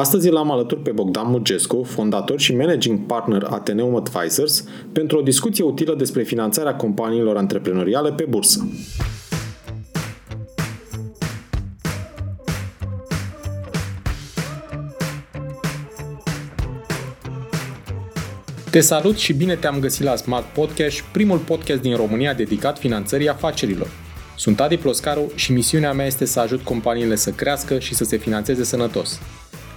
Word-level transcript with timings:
Astăzi 0.00 0.30
l-am 0.30 0.50
alături 0.50 0.80
pe 0.80 0.90
Bogdan 0.90 1.30
Mugescu, 1.30 1.82
fondator 1.82 2.40
și 2.40 2.54
managing 2.54 3.06
partner 3.06 3.42
Ateneum 3.50 3.96
Advisors, 3.96 4.64
pentru 4.92 5.18
o 5.18 5.22
discuție 5.22 5.64
utilă 5.64 5.94
despre 5.94 6.22
finanțarea 6.22 6.74
companiilor 6.74 7.36
antreprenoriale 7.36 8.12
pe 8.12 8.24
bursă. 8.28 8.68
Te 18.70 18.80
salut 18.80 19.16
și 19.16 19.32
bine 19.32 19.54
te-am 19.54 19.80
găsit 19.80 20.04
la 20.04 20.16
Smart 20.16 20.44
Podcast, 20.44 21.00
primul 21.00 21.38
podcast 21.38 21.80
din 21.80 21.96
România 21.96 22.34
dedicat 22.34 22.78
finanțării 22.78 23.28
afacerilor. 23.28 23.88
Sunt 24.36 24.60
Adi 24.60 24.76
Ploscaru 24.76 25.32
și 25.34 25.52
misiunea 25.52 25.92
mea 25.92 26.06
este 26.06 26.24
să 26.24 26.40
ajut 26.40 26.60
companiile 26.60 27.14
să 27.14 27.30
crească 27.30 27.78
și 27.78 27.94
să 27.94 28.04
se 28.04 28.16
finanțeze 28.16 28.64
sănătos. 28.64 29.20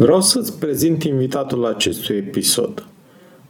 Vreau 0.00 0.20
să-ți 0.20 0.58
prezint 0.58 1.02
invitatul 1.02 1.66
acestui 1.66 2.16
episod. 2.16 2.86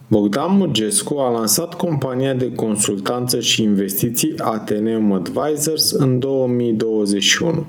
Bogdan 0.07 0.57
Mugescu 0.57 1.17
a 1.17 1.31
lansat 1.31 1.73
compania 1.73 2.33
de 2.33 2.51
consultanță 2.51 3.39
și 3.39 3.63
investiții 3.63 4.33
Ateneum 4.37 5.11
Advisors 5.11 5.91
în 5.91 6.19
2021. 6.19 7.65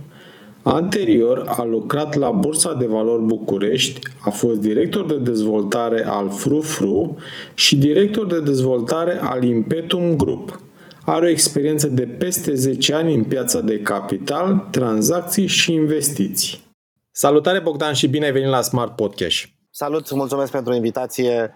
Anterior 0.62 1.44
a 1.46 1.64
lucrat 1.64 2.14
la 2.14 2.30
Bursa 2.30 2.74
de 2.74 2.86
Valori 2.86 3.22
București, 3.22 4.00
a 4.20 4.30
fost 4.30 4.60
director 4.60 5.06
de 5.06 5.18
dezvoltare 5.18 6.04
al 6.06 6.30
FruFru 6.30 7.16
și 7.54 7.76
director 7.76 8.26
de 8.26 8.40
dezvoltare 8.40 9.18
al 9.20 9.42
Impetum 9.42 10.16
Group. 10.16 10.60
Are 11.04 11.26
o 11.26 11.28
experiență 11.28 11.86
de 11.86 12.02
peste 12.02 12.54
10 12.54 12.94
ani 12.94 13.14
în 13.14 13.24
piața 13.24 13.60
de 13.60 13.78
capital, 13.78 14.68
tranzacții 14.70 15.46
și 15.46 15.72
investiții. 15.72 16.70
Salutare 17.14 17.60
Bogdan 17.60 17.92
și 17.92 18.06
bine 18.06 18.24
ai 18.24 18.32
venit 18.32 18.48
la 18.48 18.60
Smart 18.60 18.96
Podcast. 18.96 19.44
Salut, 19.70 20.12
mulțumesc 20.12 20.52
pentru 20.52 20.74
invitație. 20.74 21.54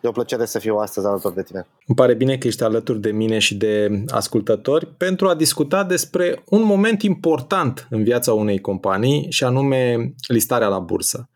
E 0.00 0.08
o 0.08 0.10
plăcere 0.10 0.44
să 0.44 0.58
fiu 0.58 0.76
astăzi 0.76 1.06
alături 1.06 1.34
de 1.34 1.42
tine. 1.42 1.66
Îmi 1.86 1.96
pare 1.96 2.14
bine 2.14 2.38
că 2.38 2.46
ești 2.46 2.62
alături 2.62 3.00
de 3.00 3.10
mine 3.10 3.38
și 3.38 3.54
de 3.54 4.04
ascultători 4.08 4.86
pentru 4.86 5.28
a 5.28 5.34
discuta 5.34 5.84
despre 5.84 6.42
un 6.48 6.62
moment 6.62 7.02
important 7.02 7.86
în 7.90 8.02
viața 8.02 8.32
unei 8.32 8.60
companii 8.60 9.26
și 9.30 9.44
anume 9.44 10.12
listarea 10.28 10.68
la 10.68 10.78
bursă. 10.78 11.28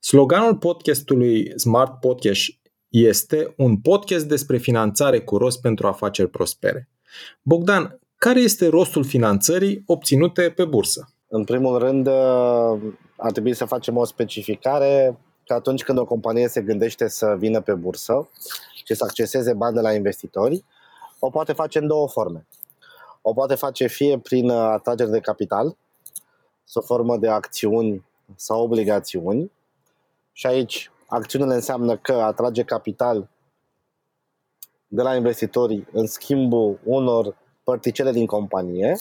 Sloganul 0.00 0.56
podcastului 0.56 1.58
Smart 1.58 2.00
Podcast 2.00 2.50
este 2.88 3.54
un 3.56 3.76
podcast 3.76 4.24
despre 4.24 4.56
finanțare 4.56 5.20
cu 5.20 5.36
rost 5.36 5.60
pentru 5.60 5.86
afaceri 5.86 6.28
prospere. 6.28 6.88
Bogdan, 7.42 7.98
care 8.16 8.40
este 8.40 8.68
rostul 8.68 9.04
finanțării 9.04 9.82
obținute 9.86 10.52
pe 10.56 10.64
bursă? 10.64 11.10
În 11.28 11.44
primul 11.44 11.78
rând, 11.78 12.08
ar 13.16 13.32
trebui 13.32 13.54
să 13.54 13.64
facem 13.64 13.96
o 13.96 14.04
specificare 14.04 15.18
că 15.46 15.54
atunci 15.54 15.84
când 15.84 15.98
o 15.98 16.04
companie 16.04 16.48
se 16.48 16.62
gândește 16.62 17.08
să 17.08 17.34
vină 17.38 17.60
pe 17.60 17.74
bursă 17.74 18.28
și 18.84 18.94
să 18.94 19.04
acceseze 19.04 19.54
bani 19.54 19.74
de 19.74 19.80
la 19.80 19.92
investitori, 19.92 20.64
o 21.18 21.30
poate 21.30 21.52
face 21.52 21.78
în 21.78 21.86
două 21.86 22.08
forme. 22.08 22.46
O 23.22 23.32
poate 23.32 23.54
face 23.54 23.86
fie 23.86 24.18
prin 24.18 24.50
atragere 24.50 25.10
de 25.10 25.20
capital, 25.20 25.76
sub 26.64 26.84
formă 26.84 27.16
de 27.16 27.28
acțiuni 27.28 28.04
sau 28.34 28.62
obligațiuni. 28.62 29.52
Și 30.32 30.46
aici 30.46 30.90
acțiunile 31.06 31.54
înseamnă 31.54 31.96
că 31.96 32.12
atrage 32.12 32.62
capital 32.62 33.28
de 34.88 35.02
la 35.02 35.14
investitori 35.14 35.86
în 35.92 36.06
schimbul 36.06 36.78
unor 36.84 37.36
părticele 37.64 38.12
din 38.12 38.26
companie. 38.26 38.96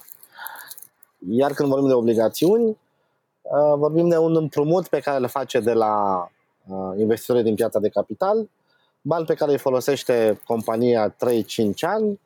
Iar 1.29 1.53
când 1.53 1.69
vorbim 1.69 1.87
de 1.87 1.93
obligațiuni, 1.93 2.67
Uh, 2.67 2.84
vorbim 3.75 4.07
de 4.07 4.17
un 4.17 4.35
împrumut 4.35 4.87
pe 4.87 4.99
care 4.99 5.17
îl 5.17 5.27
face 5.27 5.59
de 5.59 5.73
la 5.73 6.27
uh, 6.67 6.99
investitorii 6.99 7.43
din 7.43 7.55
piața 7.55 7.79
de 7.79 7.89
capital, 7.89 8.49
bani 9.01 9.25
pe 9.25 9.33
care 9.33 9.51
îi 9.51 9.57
folosește 9.57 10.41
compania 10.45 11.15
3-5 11.15 11.15
ani, 11.81 12.19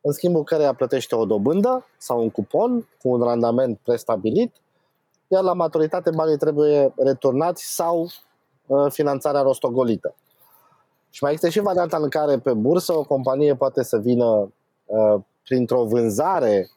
în 0.00 0.12
schimbul 0.12 0.44
căreia 0.44 0.74
plătește 0.74 1.14
o 1.14 1.24
dobândă 1.24 1.86
sau 1.98 2.20
un 2.20 2.30
cupon 2.30 2.88
cu 3.02 3.08
un 3.08 3.22
randament 3.22 3.78
prestabilit, 3.82 4.54
iar 5.28 5.42
la 5.42 5.52
maturitate 5.52 6.10
banii 6.10 6.36
trebuie 6.36 6.92
returnați 6.96 7.74
sau 7.74 8.08
uh, 8.66 8.92
finanțarea 8.92 9.42
rostogolită. 9.42 10.14
Și 11.10 11.22
mai 11.22 11.32
există 11.32 11.52
și 11.52 11.64
varianta 11.64 11.96
în 11.96 12.08
care 12.08 12.38
pe 12.38 12.52
bursă 12.52 12.92
o 12.92 13.04
companie 13.04 13.54
poate 13.54 13.82
să 13.82 13.98
vină 13.98 14.52
printr-o 15.42 15.84
vânzare 15.84 16.70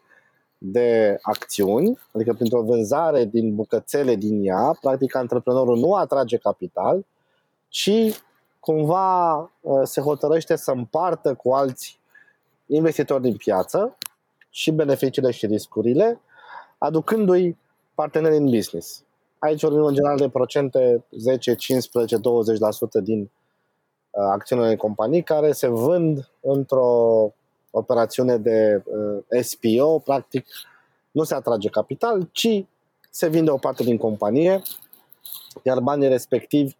de 0.71 1.17
acțiuni, 1.21 1.99
adică 2.11 2.33
printr-o 2.33 2.61
vânzare 2.61 3.25
din 3.25 3.55
bucățele 3.55 4.15
din 4.15 4.39
ea, 4.43 4.77
practic 4.81 5.15
antreprenorul 5.15 5.77
nu 5.77 5.93
atrage 5.93 6.37
capital, 6.37 7.05
ci 7.67 7.91
cumva 8.59 9.35
uh, 9.61 9.81
se 9.83 10.01
hotărăște 10.01 10.55
să 10.55 10.71
împartă 10.71 11.33
cu 11.33 11.51
alți 11.51 11.99
investitori 12.65 13.21
din 13.21 13.35
piață 13.35 13.97
și 14.49 14.71
beneficiile 14.71 15.31
și 15.31 15.45
riscurile, 15.45 16.21
aducându-i 16.77 17.57
parteneri 17.95 18.35
în 18.35 18.49
business. 18.49 19.03
Aici 19.39 19.61
vorbim 19.61 19.83
în 19.83 19.93
general 19.93 20.17
de 20.17 20.29
procente 20.29 21.05
10, 21.11 21.55
15, 21.55 22.15
20% 22.17 22.19
din 23.03 23.21
uh, 23.21 23.29
acțiunile 24.31 24.75
companii 24.75 25.23
care 25.23 25.51
se 25.51 25.67
vând 25.67 26.29
într-o 26.41 27.33
operațiune 27.77 28.37
de 28.37 28.83
uh, 28.85 29.41
SPO, 29.41 29.99
practic 29.99 30.45
nu 31.11 31.23
se 31.23 31.33
atrage 31.33 31.69
capital, 31.69 32.29
ci 32.31 32.65
se 33.09 33.27
vinde 33.27 33.51
o 33.51 33.57
parte 33.57 33.83
din 33.83 33.97
companie, 33.97 34.61
iar 35.63 35.79
banii 35.79 36.07
respectivi 36.07 36.75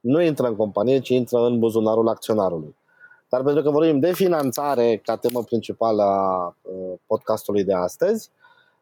nu 0.00 0.20
intră 0.20 0.46
în 0.46 0.56
companie, 0.56 0.98
ci 0.98 1.08
intră 1.08 1.38
în 1.38 1.58
buzunarul 1.58 2.08
acționarului. 2.08 2.76
Dar 3.28 3.42
pentru 3.42 3.62
că 3.62 3.70
vorbim 3.70 3.98
de 3.98 4.12
finanțare 4.12 4.96
ca 4.96 5.16
temă 5.16 5.42
principală 5.42 6.02
a 6.02 6.56
uh, 6.62 6.98
podcastului 7.06 7.64
de 7.64 7.74
astăzi, 7.74 8.30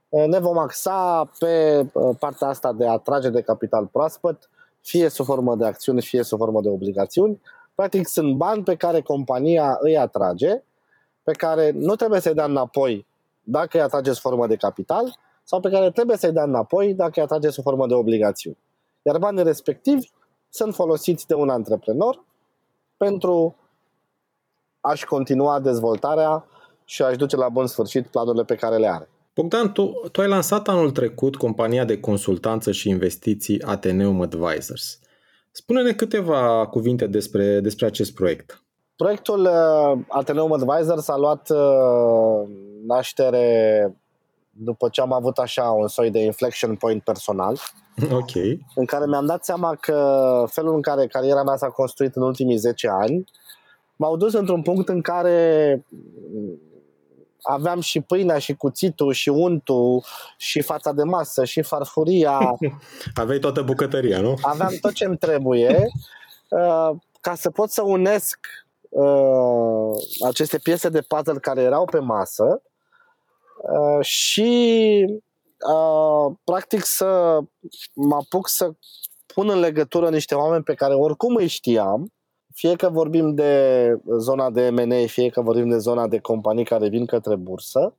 uh, 0.09 0.25
ne 0.27 0.39
vom 0.39 0.59
axa 0.59 1.31
pe 1.39 1.87
uh, 1.93 2.17
partea 2.19 2.49
asta 2.49 2.73
de 2.73 2.87
atrage 2.87 3.29
de 3.29 3.41
capital 3.41 3.87
proaspăt, 3.87 4.51
fie 4.81 5.09
sub 5.09 5.25
formă 5.25 5.57
de 5.57 5.65
acțiuni, 5.65 6.03
fie 6.03 6.23
sub 6.23 6.39
formă 6.39 6.61
de 6.61 6.69
obligațiuni. 6.69 7.41
Practic 7.75 8.09
sunt 8.09 8.37
bani 8.37 8.63
pe 8.63 8.77
care 8.77 9.01
compania 9.01 9.77
îi 9.81 9.99
atrage 9.99 10.63
pe 11.27 11.33
care 11.33 11.71
nu 11.71 11.95
trebuie 11.95 12.21
să-i 12.21 12.35
dea 12.35 12.45
înapoi 12.45 13.07
dacă 13.43 13.77
îi 13.77 13.83
atrageți 13.83 14.21
formă 14.21 14.47
de 14.47 14.57
capital 14.57 15.19
sau 15.45 15.61
pe 15.61 15.71
care 15.71 15.91
trebuie 15.91 16.17
să-i 16.17 16.33
dea 16.33 16.43
înapoi 16.43 16.95
dacă 16.95 17.13
îi 17.15 17.23
atrageți 17.23 17.59
o 17.59 17.63
formă 17.63 17.87
de 17.87 17.95
obligațiuni. 17.95 18.59
Iar 19.03 19.19
banii 19.19 19.43
respectivi 19.43 20.11
sunt 20.49 20.75
folosiți 20.75 21.27
de 21.27 21.35
un 21.35 21.49
antreprenor 21.49 22.25
pentru 22.97 23.57
a-și 24.81 25.07
continua 25.07 25.61
dezvoltarea 25.61 26.45
și 26.85 27.03
a-și 27.03 27.19
duce 27.19 27.37
la 27.37 27.49
bun 27.49 27.67
sfârșit 27.67 28.07
planurile 28.07 28.45
pe 28.45 28.55
care 28.55 28.77
le 28.77 28.89
are. 28.89 29.09
Bogdan, 29.35 29.73
tu, 29.73 29.93
tu 30.13 30.21
ai 30.21 30.29
lansat 30.29 30.69
anul 30.69 30.91
trecut 30.91 31.37
compania 31.37 31.85
de 31.85 32.01
consultanță 32.01 32.73
și 32.73 32.89
investiții 32.89 33.63
Ateneum 33.63 34.21
Advisors. 34.21 34.99
Spune-ne 35.51 35.93
câteva 35.93 36.67
cuvinte 36.67 37.07
despre, 37.07 37.61
despre 37.61 37.87
acest 37.87 38.15
proiect. 38.15 38.66
Proiectul 38.97 39.41
uh, 39.41 39.99
Ateneum 40.09 40.53
Advisor 40.53 40.99
s-a 40.99 41.17
luat 41.17 41.51
uh, 41.51 42.49
naștere 42.87 43.97
după 44.51 44.89
ce 44.89 45.01
am 45.01 45.13
avut 45.13 45.39
așa 45.39 45.71
un 45.71 45.89
soi 45.89 46.11
de 46.11 46.19
inflection 46.19 46.77
point 46.77 47.03
personal. 47.03 47.59
Ok. 48.11 48.35
În 48.75 48.85
care 48.85 49.07
mi-am 49.07 49.27
dat 49.27 49.45
seama 49.45 49.75
că 49.75 50.45
felul 50.51 50.75
în 50.75 50.83
care 50.83 51.07
cariera 51.07 51.43
mea 51.43 51.57
s-a 51.57 51.69
construit 51.69 52.17
în 52.17 52.23
ultimii 52.23 52.57
10 52.57 52.89
ani 52.89 53.25
m-au 53.97 54.17
dus 54.17 54.33
într-un 54.33 54.63
punct 54.63 54.89
în 54.89 55.01
care 55.01 55.85
aveam 57.43 57.81
și 57.81 58.01
pâinea 58.01 58.39
și 58.39 58.55
cuțitul 58.55 59.13
și 59.13 59.29
untul 59.29 60.05
și 60.37 60.61
fața 60.61 60.93
de 60.93 61.03
masă 61.03 61.45
și 61.45 61.63
farfuria. 61.63 62.39
Aveai 63.15 63.39
toată 63.39 63.63
bucătăria, 63.63 64.21
nu? 64.21 64.35
Aveam 64.41 64.73
tot 64.81 64.93
ce 64.93 65.05
îmi 65.05 65.17
trebuie 65.17 65.87
uh, 66.49 66.91
ca 67.21 67.35
să 67.35 67.51
pot 67.51 67.71
să 67.71 67.83
unesc 67.83 68.39
uh, 68.97 69.97
aceste 70.27 70.59
piese 70.59 70.89
de 70.89 71.01
puzzle 71.01 71.39
care 71.39 71.63
erau 71.63 71.85
pe 71.85 71.99
masă 71.99 72.63
uh, 73.63 74.05
și 74.05 75.05
uh, 75.73 76.35
practic 76.45 76.85
să 76.85 77.39
mă 77.95 78.15
apuc 78.15 78.49
să 78.49 78.71
pun 79.27 79.49
în 79.49 79.59
legătură 79.59 80.11
niște 80.11 80.35
oameni 80.35 80.63
pe 80.63 80.75
care 80.75 80.95
oricum 80.95 81.35
îi 81.35 81.47
știam, 81.47 82.13
fie 82.55 82.77
că 82.77 82.89
vorbim 82.89 83.35
de 83.35 83.95
zona 84.19 84.51
de 84.51 84.71
M&A, 84.71 85.07
fie 85.07 85.29
că 85.29 85.41
vorbim 85.41 85.69
de 85.69 85.79
zona 85.79 86.09
de 86.09 86.19
companii 86.19 86.65
care 86.65 86.89
vin 86.89 87.07
către 87.07 87.37
bursă, 87.37 87.95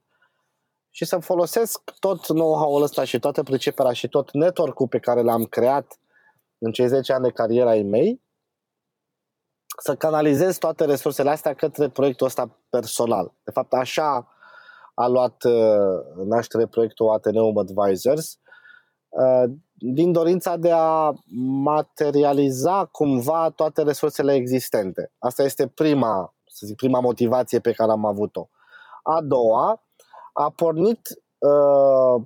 și 0.89 1.05
să 1.05 1.17
folosesc 1.17 1.81
tot 1.99 2.25
know-how-ul 2.25 2.81
ăsta 2.81 3.03
și 3.03 3.19
toată 3.19 3.43
priceperea 3.43 3.91
și 3.91 4.07
tot 4.07 4.31
network-ul 4.31 4.87
pe 4.87 4.99
care 4.99 5.21
l-am 5.21 5.43
creat 5.43 5.99
în 6.57 6.71
cei 6.71 6.87
10 6.87 7.13
ani 7.13 7.23
de 7.23 7.29
cariera 7.29 7.69
ai 7.69 7.83
mei, 7.83 8.21
să 9.77 9.95
canalizez 9.95 10.57
toate 10.57 10.85
resursele 10.85 11.29
astea 11.29 11.53
către 11.53 11.89
proiectul 11.89 12.25
ăsta 12.25 12.57
personal. 12.69 13.33
De 13.43 13.51
fapt, 13.51 13.73
așa 13.73 14.27
a 14.93 15.07
luat 15.07 15.43
uh, 15.43 16.25
naștere 16.25 16.65
proiectul 16.65 17.09
Ateneum 17.09 17.57
Advisors, 17.57 18.39
uh, 19.09 19.43
din 19.79 20.11
dorința 20.11 20.57
de 20.57 20.71
a 20.71 21.13
materializa 21.63 22.85
cumva 22.85 23.49
toate 23.49 23.83
resursele 23.83 24.33
existente. 24.33 25.11
Asta 25.17 25.43
este 25.43 25.67
prima, 25.67 26.33
să 26.45 26.65
zic, 26.65 26.75
prima 26.75 26.99
motivație 26.99 27.59
pe 27.59 27.71
care 27.71 27.91
am 27.91 28.05
avut-o. 28.05 28.49
A 29.03 29.21
doua, 29.21 29.83
a 30.33 30.53
pornit 30.55 30.99
uh, 31.37 32.23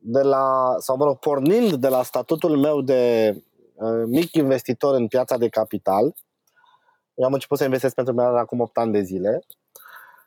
de 0.00 0.22
la, 0.22 0.74
sau 0.78 0.96
mă 0.96 1.04
rog, 1.04 1.18
pornind 1.18 1.74
de 1.74 1.88
la 1.88 2.02
statutul 2.02 2.56
meu 2.56 2.80
de 2.80 3.32
uh, 3.74 4.02
mic 4.06 4.34
investitor 4.34 4.94
în 4.94 5.06
piața 5.06 5.36
de 5.36 5.48
capital, 5.48 6.14
eu 7.14 7.26
am 7.26 7.32
început 7.32 7.58
să 7.58 7.64
investesc 7.64 7.94
pentru 7.94 8.14
mine 8.14 8.26
acum 8.26 8.60
8 8.60 8.76
ani 8.76 8.92
de 8.92 9.00
zile. 9.00 9.38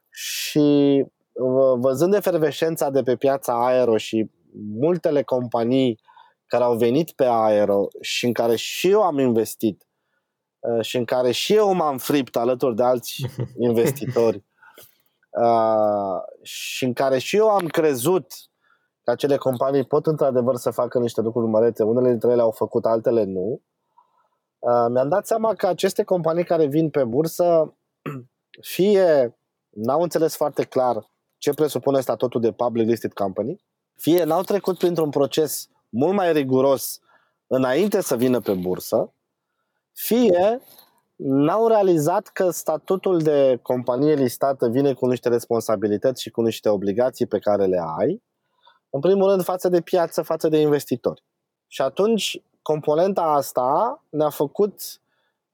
Și 0.10 1.06
văzând 1.78 2.14
efervescența 2.14 2.90
de 2.90 3.04
pe 3.04 3.16
piața 3.16 3.66
aero 3.66 3.98
și 3.98 4.32
multele 4.80 5.24
companii 5.24 6.00
care 6.46 6.64
au 6.64 6.76
venit 6.76 7.12
pe 7.12 7.26
aero 7.30 7.88
și 8.02 8.26
în 8.26 8.34
care 8.34 8.56
și 8.56 8.90
eu 8.90 9.02
am 9.02 9.20
investit 9.20 9.88
uh, 10.60 10.86
și 10.86 10.98
în 10.98 11.06
care 11.06 11.32
și 11.32 11.54
eu 11.54 11.74
m-am 11.74 11.98
fript 11.98 12.36
alături 12.36 12.76
de 12.76 12.84
alți 12.84 13.26
investitori 13.70 14.44
uh, 15.30 16.22
și 16.42 16.86
în 16.86 16.94
care 16.94 17.18
și 17.18 17.36
eu 17.36 17.50
am 17.50 17.68
crezut 17.68 18.34
că 19.04 19.12
acele 19.12 19.38
companii 19.38 19.84
pot 19.84 20.06
într-adevăr 20.06 20.56
să 20.56 20.72
facă 20.72 21.00
niște 21.00 21.22
lucruri 21.22 21.48
mărețe, 21.48 21.84
unele 21.84 22.10
dintre 22.10 22.32
ele 22.32 22.42
au 22.42 22.52
făcut, 22.52 22.86
altele 22.86 23.24
nu, 23.24 23.42
uh, 23.52 23.77
mi-am 24.90 25.10
dat 25.10 25.28
seama 25.28 25.54
că 25.54 25.68
aceste 25.68 26.04
companii 26.04 26.44
care 26.44 26.66
vin 26.66 26.90
pe 26.90 27.04
bursă 27.04 27.78
fie 28.74 29.38
n-au 29.70 30.02
înțeles 30.02 30.36
foarte 30.36 30.64
clar 30.64 31.10
ce 31.38 31.54
presupune 31.54 32.00
statutul 32.00 32.42
de 32.42 32.52
public 32.52 32.88
listed 32.88 33.14
company, 33.14 33.62
fie 33.96 34.24
n-au 34.24 34.42
trecut 34.42 34.78
printr-un 34.78 35.10
proces 35.10 35.68
mult 35.90 36.14
mai 36.14 36.32
riguros 36.32 37.00
înainte 37.48 38.02
să 38.02 38.16
vină 38.16 38.40
pe 38.40 38.54
bursă, 38.54 39.14
fie 39.94 40.62
n-au 41.16 41.68
realizat 41.68 42.28
că 42.28 42.50
statutul 42.50 43.20
de 43.20 43.60
companie 43.62 44.14
listată 44.14 44.70
vine 44.70 44.94
cu 44.94 45.06
niște 45.06 45.30
responsabilități 45.30 46.22
și 46.22 46.30
cu 46.30 46.42
niște 46.42 46.70
obligații 46.70 47.26
pe 47.26 47.40
care 47.40 47.66
le 47.66 47.80
ai, 47.98 48.24
în 48.90 49.00
primul 49.00 49.30
rând 49.30 49.44
față 49.44 49.70
de 49.70 49.82
piață, 49.82 50.22
față 50.22 50.48
de 50.50 50.58
investitori. 50.58 51.24
Și 51.68 51.82
atunci, 51.82 52.42
componenta 52.68 53.22
asta 53.22 54.04
ne-a 54.10 54.30
făcut 54.30 54.82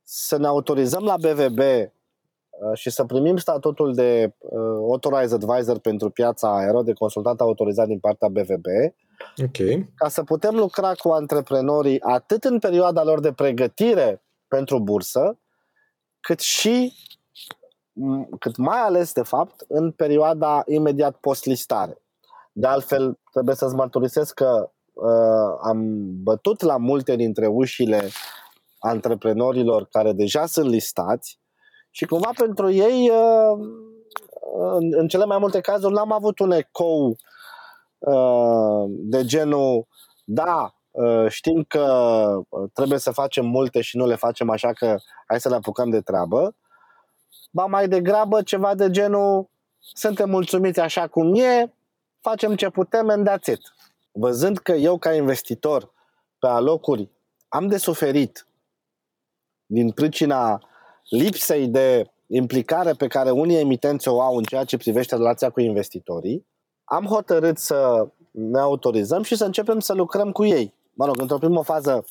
să 0.04 0.38
ne 0.38 0.48
autorizăm 0.48 1.04
la 1.04 1.16
BVB 1.18 1.60
uh, 1.60 2.74
și 2.74 2.90
să 2.90 3.06
primim 3.06 3.38
statutul 3.38 3.94
de 3.94 4.34
uh, 4.38 4.60
Authorized 4.92 5.44
Advisor 5.44 5.80
pentru 5.80 6.10
piața 6.10 6.58
aero, 6.58 6.82
de 6.82 6.94
consultant 6.94 7.42
autorizat 7.42 7.88
din 7.88 8.00
partea 8.00 8.28
BVB, 8.28 8.66
okay. 9.46 9.92
ca 9.96 10.08
să 10.08 10.24
putem 10.24 10.56
lucra 10.56 10.94
cu 10.94 11.10
antreprenorii 11.10 12.02
atât 12.02 12.44
în 12.44 12.60
perioada 12.60 13.04
lor 13.04 13.20
de 13.20 13.34
pregătire 13.34 14.22
pentru 14.48 14.80
bursă, 14.80 15.40
cât 16.20 16.40
și, 16.40 16.94
cât 18.40 18.58
mai 18.58 18.80
ales, 18.80 19.14
de 19.14 19.24
fapt, 19.24 19.66
în 19.68 19.92
perioada 19.92 20.64
imediat 20.66 21.16
post-listare. 21.16 22.02
De 22.52 22.68
altfel, 22.68 23.20
trebuie 23.32 23.56
să-ți 23.56 23.76
mărturisesc 23.76 24.34
că 24.34 24.72
uh, 24.94 25.58
am 25.64 25.80
bătut 26.24 26.62
la 26.62 26.78
multe 26.78 27.16
dintre 27.16 27.48
ușile 27.48 28.10
antreprenorilor 28.80 29.88
care 29.92 30.14
deja 30.14 30.46
sunt 30.46 30.70
listați 30.70 31.40
și 31.92 32.06
cumva 32.06 32.30
pentru 32.38 32.72
ei, 32.72 33.10
uh, 33.10 33.68
în, 34.80 34.90
în 34.92 35.08
cele 35.08 35.26
mai 35.26 35.38
multe 35.38 35.60
cazuri, 35.60 35.94
n-am 35.94 36.12
avut 36.12 36.40
un 36.40 36.52
ecou 36.52 37.18
uh, 37.98 38.86
de 38.88 39.24
genul 39.24 39.88
da, 40.26 40.74
Uh, 40.94 41.26
știm 41.30 41.64
că 41.68 41.86
uh, 42.50 42.70
trebuie 42.74 43.00
să 43.00 43.12
facem 43.12 43.46
multe 43.46 43.82
și 43.82 43.98
nu 43.98 44.06
le 44.06 44.16
facem 44.16 44.50
așa 44.50 44.74
că 44.74 44.96
hai 45.28 45.40
să 45.40 45.50
le 45.50 45.56
apucăm 45.56 45.90
de 45.90 46.02
treabă, 46.02 46.56
ba 47.52 47.66
mai 47.66 47.88
degrabă 47.88 48.42
ceva 48.42 48.76
de 48.76 48.90
genul 48.90 49.50
suntem 49.80 50.30
mulțumiți 50.30 50.80
așa 50.80 51.08
cum 51.08 51.36
e, 51.36 51.74
facem 52.22 52.56
ce 52.56 52.70
putem 52.70 53.10
and 53.10 53.30
that's 53.30 53.46
it. 53.52 53.60
Văzând 54.16 54.58
că 54.58 54.72
eu 54.72 54.98
ca 54.98 55.14
investitor 55.14 55.92
pe 56.40 56.48
alocuri 56.48 57.10
am 57.48 57.68
de 57.68 57.78
suferit 57.78 58.48
din 59.66 59.92
pricina 59.92 60.62
lipsei 61.10 61.68
de 61.68 62.12
implicare 62.28 62.94
pe 62.94 63.08
care 63.08 63.32
unii 63.32 63.60
emitenți 63.60 64.08
o 64.08 64.22
au 64.22 64.36
în 64.36 64.44
ceea 64.44 64.64
ce 64.64 64.78
privește 64.78 65.16
relația 65.16 65.50
cu 65.50 65.60
investitorii, 65.60 66.46
am 66.84 67.06
hotărât 67.06 67.58
să 67.58 68.08
ne 68.32 68.60
autorizăm 68.60 69.24
și 69.24 69.36
să 69.36 69.46
începem 69.46 69.80
să 69.80 69.94
lucrăm 69.94 70.32
cu 70.32 70.46
ei. 70.46 70.74
Mă 70.94 71.06
rog, 71.06 71.22
într-o 71.22 71.38
primă 71.38 71.64
fază 71.64 72.06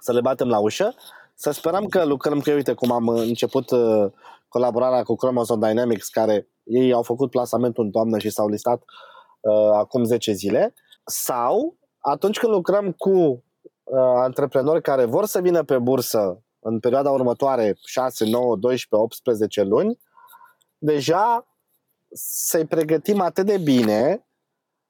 să 0.00 0.12
le 0.12 0.20
batem 0.20 0.48
la 0.48 0.58
ușă, 0.58 0.94
să 1.34 1.50
sperăm 1.50 1.86
că 1.86 2.04
lucrăm 2.04 2.40
cu 2.40 2.48
ei, 2.48 2.54
uite 2.54 2.72
cum 2.72 2.90
am 2.90 3.08
început 3.08 3.70
uh, 3.70 4.10
colaborarea 4.48 5.02
cu 5.02 5.14
Chromosome 5.14 5.68
Dynamics, 5.68 6.08
care 6.08 6.48
ei 6.62 6.92
au 6.92 7.02
făcut 7.02 7.30
plasamentul 7.30 7.84
în 7.84 7.90
toamnă 7.90 8.18
și 8.18 8.30
s-au 8.30 8.48
listat 8.48 8.82
uh, 9.40 9.70
acum 9.72 10.04
10 10.04 10.32
zile, 10.32 10.74
sau 11.04 11.76
atunci 11.98 12.38
când 12.38 12.52
lucrăm 12.52 12.92
cu 12.92 13.10
uh, 13.10 13.98
antreprenori 14.16 14.82
care 14.82 15.04
vor 15.04 15.26
să 15.26 15.40
vină 15.40 15.62
pe 15.62 15.78
bursă 15.78 16.42
în 16.58 16.80
perioada 16.80 17.10
următoare 17.10 17.76
6, 17.84 18.24
9, 18.24 18.56
12, 18.56 19.04
18 19.04 19.62
luni, 19.62 19.98
deja 20.78 21.46
să-i 22.12 22.66
pregătim 22.66 23.20
atât 23.20 23.46
de 23.46 23.58
bine 23.58 24.26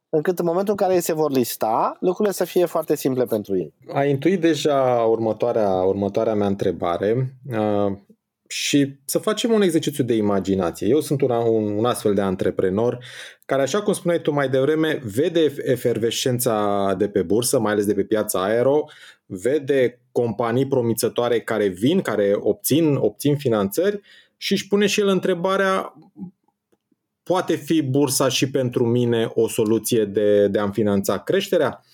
încât 0.08 0.38
în 0.38 0.44
momentul 0.44 0.70
în 0.70 0.76
care 0.76 0.94
ei 0.94 1.00
se 1.00 1.12
vor 1.12 1.31
lista, 1.31 1.96
lucrurile 2.00 2.34
să 2.34 2.44
fie 2.44 2.64
foarte 2.64 2.94
simple 2.94 3.25
pentru 3.25 3.56
ei. 3.56 3.75
Ai 3.93 4.11
intuit 4.11 4.40
deja 4.40 5.04
următoarea, 5.09 5.71
următoarea 5.71 6.35
mea 6.35 6.47
întrebare 6.47 7.35
uh, 7.50 7.92
și 8.56 8.94
să 9.04 9.18
facem 9.18 9.52
un 9.52 9.62
exercițiu 9.62 10.04
de 10.04 10.14
imaginație. 10.14 10.87
Eu 10.87 11.00
sunt 11.00 11.20
un, 11.20 11.30
un, 11.30 11.76
un 11.76 11.84
astfel 11.84 12.14
de 12.14 12.20
antreprenor 12.20 13.04
care, 13.44 13.62
așa 13.62 13.82
cum 13.82 13.92
spuneai 13.92 14.20
tu 14.20 14.32
mai 14.32 14.49
devreme, 14.49 15.02
vede 15.04 15.54
efervescența 15.64 16.94
de 16.99 17.08
pe 17.08 17.23
bursă, 17.23 17.58
mai 17.58 17.73
ales 17.73 17.87
de 17.87 17.94
pe 17.94 18.04
piața 18.04 18.44
aero, 18.44 18.84
vede 19.26 20.00
companii 20.12 20.66
promițătoare 20.66 21.40
care 21.40 21.66
vin, 21.66 22.00
care 22.00 22.37
obțin, 22.38 22.94
obțin 22.94 23.37
finanțări 23.37 24.00
și 24.37 24.52
își 24.52 24.68
pune 24.68 24.87
și 24.87 25.00
el 25.00 25.08
întrebarea 25.08 25.94
poate 27.23 27.54
fi 27.54 27.82
bursa 27.82 28.28
și 28.28 28.50
pentru 28.50 28.87
mine 28.87 29.30
o 29.34 29.49
soluție 29.49 30.04
de, 30.04 30.49
de 30.49 30.58
a-mi 30.58 30.73
finanța 30.73 31.18
creșterea? 31.18 31.84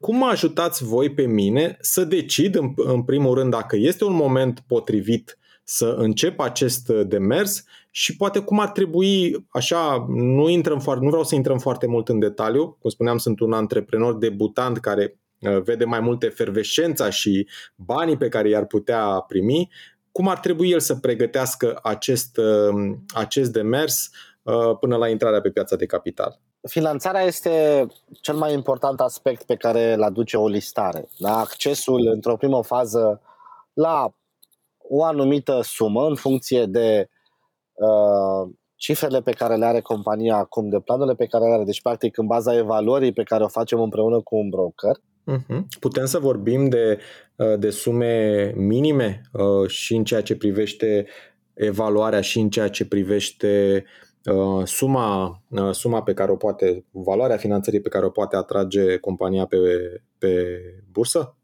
Cum 0.00 0.16
mă 0.16 0.26
ajutați 0.26 0.84
voi 0.84 1.10
pe 1.10 1.26
mine 1.26 1.76
să 1.80 2.04
decid, 2.04 2.54
în, 2.54 2.72
în 2.76 3.02
primul 3.02 3.34
rând, 3.34 3.50
dacă 3.50 3.76
este 3.76 4.04
un 4.04 4.14
moment 4.14 4.60
potrivit 4.66 5.36
să 5.74 5.94
încep 5.98 6.40
acest 6.40 6.88
demers 6.88 7.64
și 7.90 8.16
poate 8.16 8.40
cum 8.40 8.58
ar 8.58 8.70
trebui, 8.70 9.46
așa, 9.50 10.04
nu, 10.08 10.48
intrăm 10.48 10.80
foarte, 10.80 11.02
nu 11.02 11.08
vreau 11.08 11.24
să 11.24 11.34
intrăm 11.34 11.58
foarte 11.58 11.86
mult 11.86 12.08
în 12.08 12.18
detaliu, 12.18 12.76
cum 12.80 12.90
spuneam, 12.90 13.18
sunt 13.18 13.40
un 13.40 13.52
antreprenor 13.52 14.18
debutant 14.18 14.78
care 14.78 15.18
uh, 15.40 15.62
vede 15.62 15.84
mai 15.84 16.00
multe 16.00 16.26
efervescența 16.26 17.10
și 17.10 17.48
banii 17.76 18.16
pe 18.16 18.28
care 18.28 18.48
i-ar 18.48 18.64
putea 18.64 19.24
primi, 19.28 19.70
cum 20.12 20.28
ar 20.28 20.38
trebui 20.38 20.70
el 20.70 20.80
să 20.80 20.94
pregătească 20.94 21.78
acest, 21.82 22.36
uh, 22.36 22.96
acest 23.14 23.52
demers 23.52 24.10
Uh, 24.42 24.76
până 24.80 24.96
la 24.96 25.08
intrarea 25.08 25.40
pe 25.40 25.50
piața 25.50 25.76
de 25.76 25.86
capital. 25.86 26.40
Finanțarea 26.68 27.20
este 27.20 27.86
cel 28.20 28.34
mai 28.34 28.52
important 28.52 29.00
aspect 29.00 29.42
pe 29.42 29.56
care 29.56 29.92
îl 29.92 30.02
aduce 30.02 30.36
o 30.36 30.48
listare. 30.48 31.08
Da? 31.18 31.38
Accesul 31.38 32.10
într-o 32.12 32.36
primă 32.36 32.62
fază 32.62 33.20
la 33.72 34.12
o 34.94 35.04
anumită 35.04 35.60
sumă 35.62 36.06
în 36.06 36.14
funcție 36.14 36.66
de 36.66 37.08
uh, 37.72 38.52
cifrele 38.76 39.20
pe 39.20 39.30
care 39.30 39.56
le 39.56 39.64
are 39.64 39.80
compania 39.80 40.36
acum, 40.36 40.68
de 40.68 40.80
planurile 40.84 41.14
pe 41.14 41.26
care 41.26 41.44
le 41.44 41.52
are, 41.52 41.64
deci 41.64 41.82
practic 41.82 42.18
în 42.18 42.26
baza 42.26 42.56
evaluării 42.56 43.12
pe 43.12 43.22
care 43.22 43.44
o 43.44 43.48
facem 43.48 43.80
împreună 43.80 44.20
cu 44.20 44.36
un 44.36 44.48
broker. 44.48 44.96
Uh-huh. 45.32 45.60
Putem 45.80 46.04
să 46.04 46.18
vorbim 46.18 46.68
de, 46.68 46.98
uh, 47.36 47.58
de 47.58 47.70
sume 47.70 48.52
minime 48.56 49.20
uh, 49.32 49.68
și 49.68 49.94
în 49.94 50.04
ceea 50.04 50.22
ce 50.22 50.36
privește 50.36 51.06
evaluarea 51.54 52.20
și 52.20 52.38
în 52.38 52.50
ceea 52.50 52.68
ce 52.68 52.86
privește 52.86 53.84
uh, 54.24 54.66
suma, 54.66 55.42
uh, 55.48 55.70
suma 55.70 56.02
pe 56.02 56.14
care 56.14 56.30
o 56.30 56.36
poate, 56.36 56.84
valoarea 56.90 57.36
finanțării 57.36 57.80
pe 57.80 57.88
care 57.88 58.04
o 58.04 58.10
poate 58.10 58.36
atrage 58.36 58.96
compania 58.96 59.46
pe, 59.46 59.56
pe 60.18 60.60
bursă? 60.90 61.36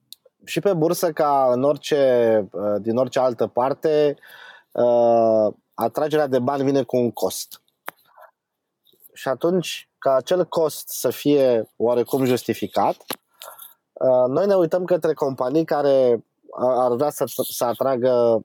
Și 0.45 0.61
pe 0.61 0.75
bursă, 0.75 1.12
ca 1.12 1.49
în 1.52 1.62
orice, 1.62 2.49
din 2.80 2.97
orice 2.97 3.18
altă 3.18 3.47
parte, 3.47 4.16
atragerea 5.75 6.26
de 6.26 6.38
bani 6.38 6.64
vine 6.64 6.83
cu 6.83 6.97
un 6.97 7.11
cost. 7.11 7.62
Și 9.12 9.28
atunci, 9.28 9.90
ca 9.99 10.14
acel 10.14 10.45
cost 10.45 10.88
să 10.88 11.11
fie 11.11 11.71
oarecum 11.76 12.25
justificat, 12.25 12.97
noi 14.28 14.47
ne 14.47 14.54
uităm 14.54 14.85
către 14.85 15.14
companii 15.14 15.64
care 15.64 16.25
ar 16.57 16.92
vrea 16.92 17.11
să, 17.11 17.25
să 17.26 17.64
atragă 17.64 18.40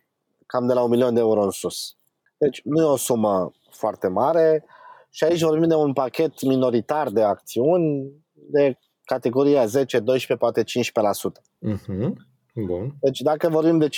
cam 0.45 0.67
de 0.67 0.73
la 0.73 0.81
un 0.81 0.89
milion 0.89 1.13
de 1.13 1.19
euro 1.19 1.41
în 1.43 1.49
sus. 1.49 1.95
Deci 2.37 2.61
nu 2.63 2.81
e 2.81 2.85
o 2.85 2.95
sumă 2.95 3.51
foarte 3.71 4.07
mare 4.07 4.65
și 5.09 5.23
aici 5.23 5.41
vorbim 5.41 5.67
de 5.67 5.75
un 5.75 5.93
pachet 5.93 6.41
minoritar 6.41 7.09
de 7.09 7.23
acțiuni 7.23 8.11
de 8.33 8.77
categoria 9.13 9.65
10, 9.65 9.99
12, 9.99 10.35
poate 10.35 10.63
15%. 10.63 10.65
Uh-huh. 11.73 12.13
Bun. 12.55 12.95
Deci 12.99 13.19
dacă 13.19 13.49
vorbim 13.49 13.77
de 13.77 13.87
15%, 13.87 13.89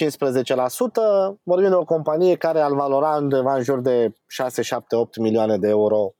vorbim 1.43 1.69
de 1.69 1.75
o 1.75 1.83
companie 1.83 2.35
care 2.35 2.59
ar 2.59 2.71
valora 2.71 3.15
undeva 3.15 3.55
în 3.55 3.63
jur 3.63 3.79
de 3.79 4.13
6, 4.27 4.61
7, 4.61 4.95
8 4.95 5.17
milioane 5.17 5.57
de 5.57 5.67
euro 5.67 6.13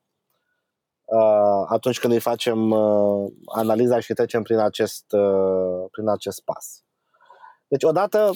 uh, 1.06 1.66
atunci 1.68 2.00
când 2.00 2.14
îi 2.14 2.20
facem 2.20 2.72
uh, 2.72 3.32
analiza 3.46 4.00
și 4.00 4.14
trecem 4.14 4.42
prin 4.42 4.58
acest, 4.58 5.06
uh, 5.12 5.86
prin 5.92 6.10
acest 6.10 6.42
pas. 6.44 6.84
Deci 7.68 7.84
odată, 7.84 8.32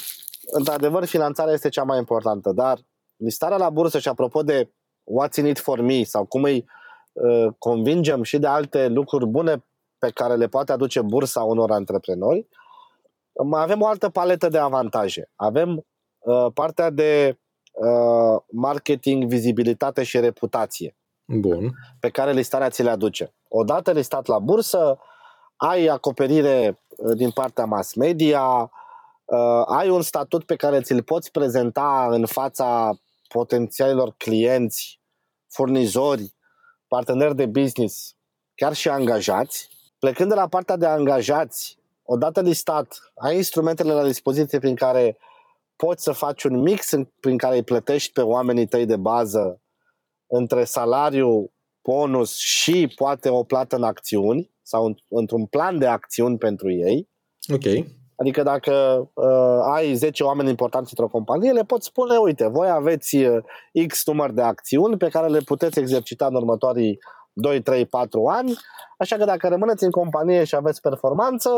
într-adevăr, 0.51 1.05
finanțarea 1.05 1.53
este 1.53 1.69
cea 1.69 1.83
mai 1.83 1.97
importantă, 1.97 2.51
dar 2.51 2.79
listarea 3.15 3.57
la 3.57 3.69
bursă 3.69 3.99
și 3.99 4.07
apropo 4.07 4.43
de 4.43 4.71
what's 5.03 5.35
in 5.37 5.45
it 5.45 5.59
for 5.59 5.81
me 5.81 6.03
sau 6.03 6.25
cum 6.25 6.43
îi 6.43 6.65
uh, 7.13 7.47
convingem 7.57 8.23
și 8.23 8.37
de 8.37 8.47
alte 8.47 8.87
lucruri 8.87 9.25
bune 9.25 9.63
pe 9.99 10.09
care 10.09 10.35
le 10.35 10.47
poate 10.47 10.71
aduce 10.71 11.01
bursa 11.01 11.43
unor 11.43 11.71
antreprenori, 11.71 12.47
mai 13.43 13.61
avem 13.61 13.81
o 13.81 13.87
altă 13.87 14.09
paletă 14.09 14.47
de 14.47 14.57
avantaje. 14.57 15.31
Avem 15.35 15.85
uh, 16.19 16.45
partea 16.53 16.89
de 16.89 17.39
uh, 17.71 18.41
marketing, 18.51 19.23
vizibilitate 19.23 20.03
și 20.03 20.19
reputație. 20.19 20.97
Bun. 21.25 21.71
Pe 21.99 22.09
care 22.09 22.31
listarea 22.31 22.69
ți 22.69 22.83
le 22.83 22.89
aduce. 22.89 23.33
Odată 23.47 23.91
listat 23.91 24.25
la 24.25 24.39
bursă, 24.39 24.99
ai 25.55 25.85
acoperire 25.85 26.83
uh, 26.97 27.17
din 27.17 27.31
partea 27.31 27.65
mass 27.65 27.93
media, 27.95 28.71
uh, 29.25 29.63
ai 29.65 29.89
un 29.89 30.01
statut 30.01 30.43
pe 30.43 30.55
care 30.55 30.81
ți-l 30.81 31.03
poți 31.03 31.31
prezenta 31.31 32.07
în 32.11 32.25
fața 32.25 32.91
potențialilor 33.27 34.13
clienți, 34.17 35.01
furnizori, 35.47 36.33
parteneri 36.87 37.35
de 37.35 37.45
business, 37.45 38.15
chiar 38.55 38.73
și 38.73 38.89
angajați. 38.89 39.69
Plecând 39.99 40.29
de 40.29 40.35
la 40.35 40.47
partea 40.47 40.75
de 40.75 40.85
angajați, 40.85 41.77
odată 42.03 42.41
listat, 42.41 43.11
ai 43.15 43.35
instrumentele 43.35 43.93
la 43.93 44.03
dispoziție 44.03 44.59
prin 44.59 44.75
care 44.75 45.17
poți 45.75 46.03
să 46.03 46.11
faci 46.11 46.43
un 46.43 46.61
mix 46.61 46.89
prin 47.19 47.37
care 47.37 47.55
îi 47.55 47.63
plătești 47.63 48.11
pe 48.11 48.21
oamenii 48.21 48.67
tăi 48.67 48.85
de 48.85 48.97
bază 48.97 49.61
între 50.27 50.63
salariu, 50.63 51.51
bonus 51.83 52.37
și 52.37 52.93
poate 52.95 53.29
o 53.29 53.43
plată 53.43 53.75
în 53.75 53.83
acțiuni 53.83 54.51
sau 54.61 54.95
într-un 55.07 55.45
plan 55.45 55.77
de 55.77 55.87
acțiuni 55.87 56.37
pentru 56.37 56.71
ei. 56.71 57.09
Ok. 57.53 57.85
Adică 58.15 58.43
dacă 58.43 58.71
uh, 59.13 59.73
ai 59.73 59.93
10 59.93 60.23
oameni 60.23 60.49
importanți 60.49 60.93
într-o 60.95 61.11
companie, 61.11 61.51
le 61.51 61.63
poți 61.63 61.85
spune, 61.85 62.17
uite, 62.17 62.47
voi 62.47 62.69
aveți 62.69 63.15
uh, 63.15 63.43
X 63.87 64.05
număr 64.05 64.31
de 64.31 64.41
acțiuni 64.41 64.97
pe 64.97 65.09
care 65.09 65.27
le 65.27 65.39
puteți 65.39 65.79
exercita 65.79 66.25
în 66.25 66.35
următorii 66.35 66.99
2, 67.39 67.61
3, 67.61 67.85
4 67.85 68.25
ani, 68.25 68.57
așa 68.97 69.15
că 69.15 69.25
dacă 69.25 69.47
rămâneți 69.47 69.83
în 69.83 69.91
companie 69.91 70.43
și 70.43 70.55
aveți 70.55 70.81
performanță, 70.81 71.55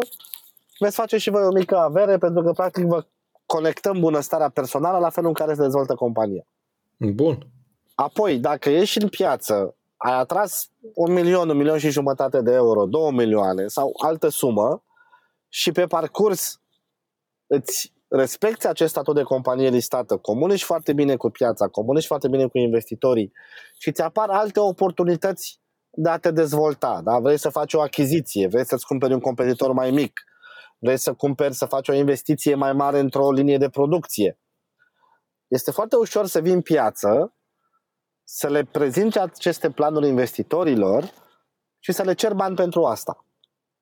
veți 0.79 0.95
face 0.95 1.17
și 1.17 1.29
voi 1.29 1.43
o 1.43 1.51
mică 1.51 1.77
avere 1.77 2.17
pentru 2.17 2.43
că 2.43 2.51
practic 2.51 2.85
vă 2.85 3.05
conectăm 3.45 3.99
bunăstarea 3.99 4.49
personală 4.49 4.97
la 4.97 5.09
felul 5.09 5.29
în 5.29 5.35
care 5.35 5.53
se 5.53 5.61
dezvoltă 5.61 5.95
compania. 5.95 6.43
Bun. 6.97 7.47
Apoi, 7.95 8.39
dacă 8.39 8.69
ești 8.69 9.01
în 9.01 9.09
piață, 9.09 9.75
ai 9.97 10.13
atras 10.13 10.69
un 10.93 11.13
milion, 11.13 11.49
un 11.49 11.57
milion 11.57 11.77
și 11.77 11.89
jumătate 11.89 12.41
de 12.41 12.53
euro, 12.53 12.85
două 12.85 13.11
milioane 13.11 13.67
sau 13.67 13.91
altă 14.03 14.29
sumă, 14.29 14.83
și 15.53 15.71
pe 15.71 15.87
parcurs 15.87 16.61
îți 17.47 17.93
respecti 18.07 18.67
acest 18.67 18.91
statut 18.91 19.15
de 19.15 19.23
companie 19.23 19.69
listată, 19.69 20.17
comunici 20.17 20.63
foarte 20.63 20.93
bine 20.93 21.15
cu 21.15 21.29
piața, 21.29 21.67
comunici 21.67 22.05
foarte 22.05 22.27
bine 22.27 22.47
cu 22.47 22.57
investitorii 22.57 23.31
și 23.79 23.87
îți 23.87 24.01
apar 24.01 24.29
alte 24.29 24.59
oportunități 24.59 25.59
de 25.91 26.09
a 26.09 26.17
te 26.17 26.31
dezvolta. 26.31 27.01
Da? 27.03 27.19
Vrei 27.19 27.37
să 27.37 27.49
faci 27.49 27.73
o 27.73 27.81
achiziție, 27.81 28.47
vrei 28.47 28.65
să-ți 28.65 28.85
cumperi 28.85 29.13
un 29.13 29.19
competitor 29.19 29.71
mai 29.71 29.91
mic, 29.91 30.21
vrei 30.77 30.97
să 30.97 31.13
cumperi, 31.13 31.53
să 31.53 31.65
faci 31.65 31.89
o 31.89 31.93
investiție 31.93 32.55
mai 32.55 32.73
mare 32.73 32.99
într-o 32.99 33.31
linie 33.31 33.57
de 33.57 33.69
producție. 33.69 34.39
Este 35.47 35.71
foarte 35.71 35.95
ușor 35.95 36.25
să 36.25 36.39
vii 36.39 36.53
în 36.53 36.61
piață, 36.61 37.33
să 38.23 38.49
le 38.49 38.63
prezinți 38.63 39.19
aceste 39.19 39.69
planuri 39.69 40.07
investitorilor 40.07 41.11
și 41.79 41.91
să 41.91 42.03
le 42.03 42.13
cer 42.13 42.33
bani 42.33 42.55
pentru 42.55 42.85
asta 42.85 43.25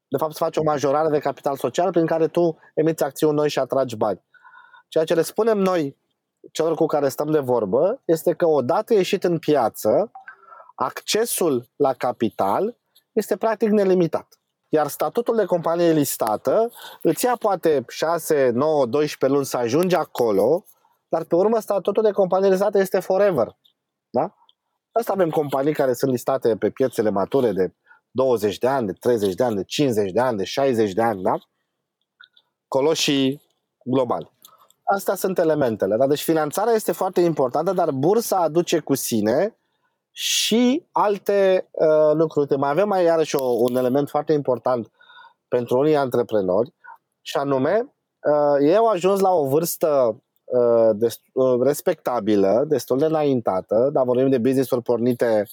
de 0.10 0.18
fapt 0.18 0.32
să 0.32 0.44
faci 0.44 0.58
o 0.58 0.64
majorare 0.64 1.10
de 1.10 1.20
capital 1.20 1.56
social 1.56 1.92
prin 1.92 2.06
care 2.06 2.28
tu 2.28 2.58
emiți 2.74 3.04
acțiuni 3.04 3.36
noi 3.36 3.50
și 3.50 3.60
atragi 3.60 3.96
bani. 3.96 4.24
Ceea 4.88 5.04
ce 5.04 5.14
le 5.14 5.22
spunem 5.22 5.58
noi 5.58 5.98
celor 6.52 6.76
cu 6.76 6.86
care 6.86 7.10
stăm 7.10 7.32
de 7.32 7.40
vorbă 7.40 8.02
este 8.06 8.34
că 8.34 8.46
odată 8.46 8.94
ieșit 8.94 9.24
în 9.24 9.40
piață, 9.40 10.12
accesul 10.82 11.70
la 11.76 11.94
capital 11.94 12.78
este 13.12 13.38
practic 13.38 13.70
nelimitat. 13.70 14.40
Iar 14.70 14.88
statutul 14.88 15.36
de 15.36 15.46
companie 15.46 15.92
listată 15.92 16.72
îți 17.02 17.26
ia 17.26 17.36
poate 17.36 17.84
6, 17.88 18.50
9, 18.54 18.86
12 18.86 19.38
luni 19.38 19.46
să 19.50 19.58
ajungi 19.58 19.96
acolo, 19.96 20.66
dar 21.08 21.24
pe 21.24 21.36
urmă 21.36 21.60
statutul 21.60 22.04
de 22.04 22.12
companie 22.12 22.50
listată 22.50 22.78
este 22.78 23.00
forever. 23.00 23.58
Da? 24.10 24.36
Asta 24.92 25.14
avem 25.14 25.30
companii 25.30 25.74
care 25.74 25.94
sunt 25.94 26.12
listate 26.12 26.56
pe 26.56 26.70
piețele 26.70 27.10
mature 27.10 27.52
de 27.52 27.74
20 28.12 28.58
de 28.58 28.68
ani, 28.68 28.86
de 28.86 28.94
30 28.94 29.34
de 29.34 29.44
ani, 29.44 29.56
de 29.56 29.64
50 29.64 30.12
de 30.12 30.20
ani, 30.20 30.38
de 30.38 30.44
60 30.44 30.94
de 30.94 31.02
ani, 31.02 31.22
da? 31.22 31.34
Coloșii 32.68 33.42
globali. 33.84 34.32
Astea 34.84 35.16
sunt 35.16 35.38
elementele. 35.38 35.98
Da? 35.98 36.08
Deci 36.08 36.24
finanțarea 36.24 36.74
este 36.74 36.92
foarte 36.92 37.22
importantă, 37.22 37.72
dar 37.72 37.92
bursa 37.92 38.38
aduce 38.38 38.80
cu 38.80 38.96
sine 38.96 39.59
și 40.20 40.88
alte 40.92 41.70
uh, 41.72 42.14
lucruri. 42.14 42.58
Mai 42.58 42.70
avem 42.70 42.88
mai 42.88 43.04
iarăși 43.04 43.36
o, 43.36 43.44
un 43.44 43.76
element 43.76 44.10
foarte 44.10 44.34
important 44.34 44.92
pentru 45.48 45.78
unii 45.78 45.96
antreprenori 45.96 46.74
și 47.22 47.38
anume, 47.38 47.94
uh, 48.32 48.68
ei 48.68 48.76
au 48.76 48.88
ajuns 48.88 49.20
la 49.20 49.32
o 49.32 49.48
vârstă 49.48 50.22
uh, 50.44 50.90
dest- 50.94 51.32
uh, 51.34 51.62
respectabilă, 51.62 52.64
destul 52.68 52.98
de 52.98 53.06
înaintată, 53.06 53.90
dar 53.94 54.06
vorbim 54.06 54.30
de 54.30 54.38
business-uri 54.38 54.82
pornite 54.82 55.48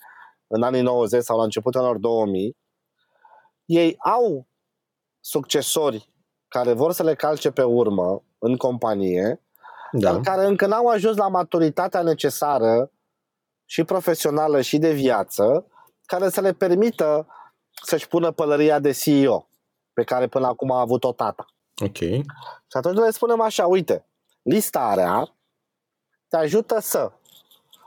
în 0.46 0.62
anii 0.62 0.82
90 0.82 1.22
sau 1.22 1.36
la 1.36 1.44
începutul 1.44 1.80
anilor 1.80 1.98
2000, 1.98 2.56
ei 3.64 3.96
au 3.98 4.46
succesori 5.20 6.12
care 6.48 6.72
vor 6.72 6.92
să 6.92 7.02
le 7.02 7.14
calce 7.14 7.50
pe 7.50 7.62
urmă 7.62 8.22
în 8.38 8.56
companie, 8.56 9.42
da. 9.92 10.12
dar 10.12 10.20
care 10.20 10.46
încă 10.46 10.66
n-au 10.66 10.86
ajuns 10.86 11.16
la 11.16 11.28
maturitatea 11.28 12.02
necesară 12.02 12.90
și 13.66 13.84
profesională 13.84 14.60
și 14.60 14.78
de 14.78 14.92
viață, 14.92 15.66
care 16.06 16.28
să 16.28 16.40
le 16.40 16.52
permită 16.52 17.26
să-și 17.82 18.08
pună 18.08 18.30
pălăria 18.30 18.78
de 18.78 18.92
CEO, 18.92 19.48
pe 19.92 20.04
care 20.04 20.26
până 20.26 20.46
acum 20.46 20.70
a 20.70 20.80
avut-o 20.80 21.12
tata. 21.12 21.46
Ok. 21.84 21.96
Și 21.96 22.76
atunci 22.76 22.98
le 22.98 23.10
spunem 23.10 23.40
așa, 23.40 23.66
uite, 23.66 24.06
listarea 24.42 25.36
te 26.28 26.36
ajută 26.36 26.78
să 26.78 27.12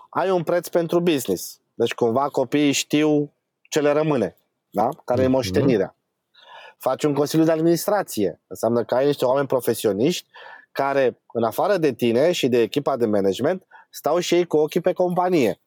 ai 0.09 0.29
un 0.29 0.43
preț 0.43 0.67
pentru 0.67 0.99
business, 0.99 1.61
deci 1.73 1.93
cumva 1.93 2.29
copiii 2.29 2.71
știu 2.71 3.33
ce 3.69 3.81
le 3.81 3.91
rămâne, 3.91 4.37
da? 4.69 4.89
care 5.05 5.19
mm-hmm. 5.19 5.23
e 5.23 5.27
mhm. 5.27 5.35
moștenirea. 5.35 5.95
Faci 6.77 7.03
un 7.03 7.13
consiliu 7.13 7.45
de 7.45 7.51
administrație. 7.51 8.41
Înseamnă 8.47 8.83
că 8.83 8.95
ai 8.95 9.05
niște 9.05 9.25
oameni 9.25 9.47
profesioniști 9.47 10.27
care, 10.71 11.21
în 11.33 11.43
afară 11.43 11.77
de 11.77 11.93
tine 11.93 12.31
și 12.31 12.47
de 12.47 12.61
echipa 12.61 12.97
de 12.97 13.05
management, 13.05 13.65
stau 13.89 14.19
și 14.19 14.35
ei 14.35 14.45
cu 14.45 14.57
ochii 14.57 14.81
pe 14.81 14.93
companie. 14.93 15.61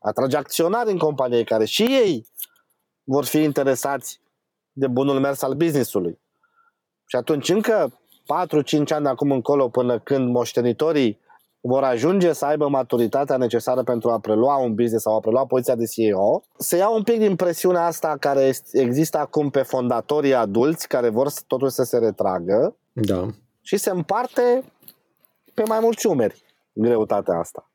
Atragi 0.00 0.36
acționari 0.36 0.90
în 0.90 0.98
companie 0.98 1.44
care 1.44 1.64
și 1.64 1.82
ei 1.82 2.26
vor 3.04 3.24
fi 3.24 3.42
interesați 3.42 4.20
de 4.72 4.86
bunul 4.86 5.20
mers 5.20 5.42
al 5.42 5.54
businessului. 5.54 6.18
Și 7.06 7.16
atunci 7.16 7.48
încă 7.48 7.92
4-5 7.92 8.88
ani 8.88 9.02
de 9.02 9.08
acum 9.08 9.30
încolo 9.30 9.68
până 9.68 9.98
când 9.98 10.32
moștenitorii 10.32 11.18
vor 11.60 11.84
ajunge 11.84 12.32
să 12.32 12.44
aibă 12.44 12.68
maturitatea 12.68 13.36
necesară 13.36 13.82
pentru 13.82 14.10
a 14.10 14.18
prelua 14.18 14.56
un 14.56 14.74
business 14.74 15.02
sau 15.02 15.16
a 15.16 15.20
prelua 15.20 15.46
poziția 15.46 15.74
de 15.74 15.84
CEO, 15.84 16.42
să 16.58 16.76
ia 16.76 16.88
un 16.88 17.02
pic 17.02 17.18
din 17.18 17.36
presiunea 17.36 17.86
asta 17.86 18.16
care 18.20 18.52
există 18.72 19.18
acum 19.18 19.50
pe 19.50 19.62
fondatorii 19.62 20.34
adulți 20.34 20.88
care 20.88 21.08
vor 21.08 21.30
totuși 21.46 21.74
să 21.74 21.82
se 21.82 21.98
retragă 21.98 22.76
da. 22.92 23.26
și 23.60 23.76
se 23.76 23.90
împarte 23.90 24.64
pe 25.54 25.62
mai 25.66 25.78
mulți 25.80 26.06
umeri 26.06 26.42
greutatea 26.72 27.38
asta. 27.38 27.69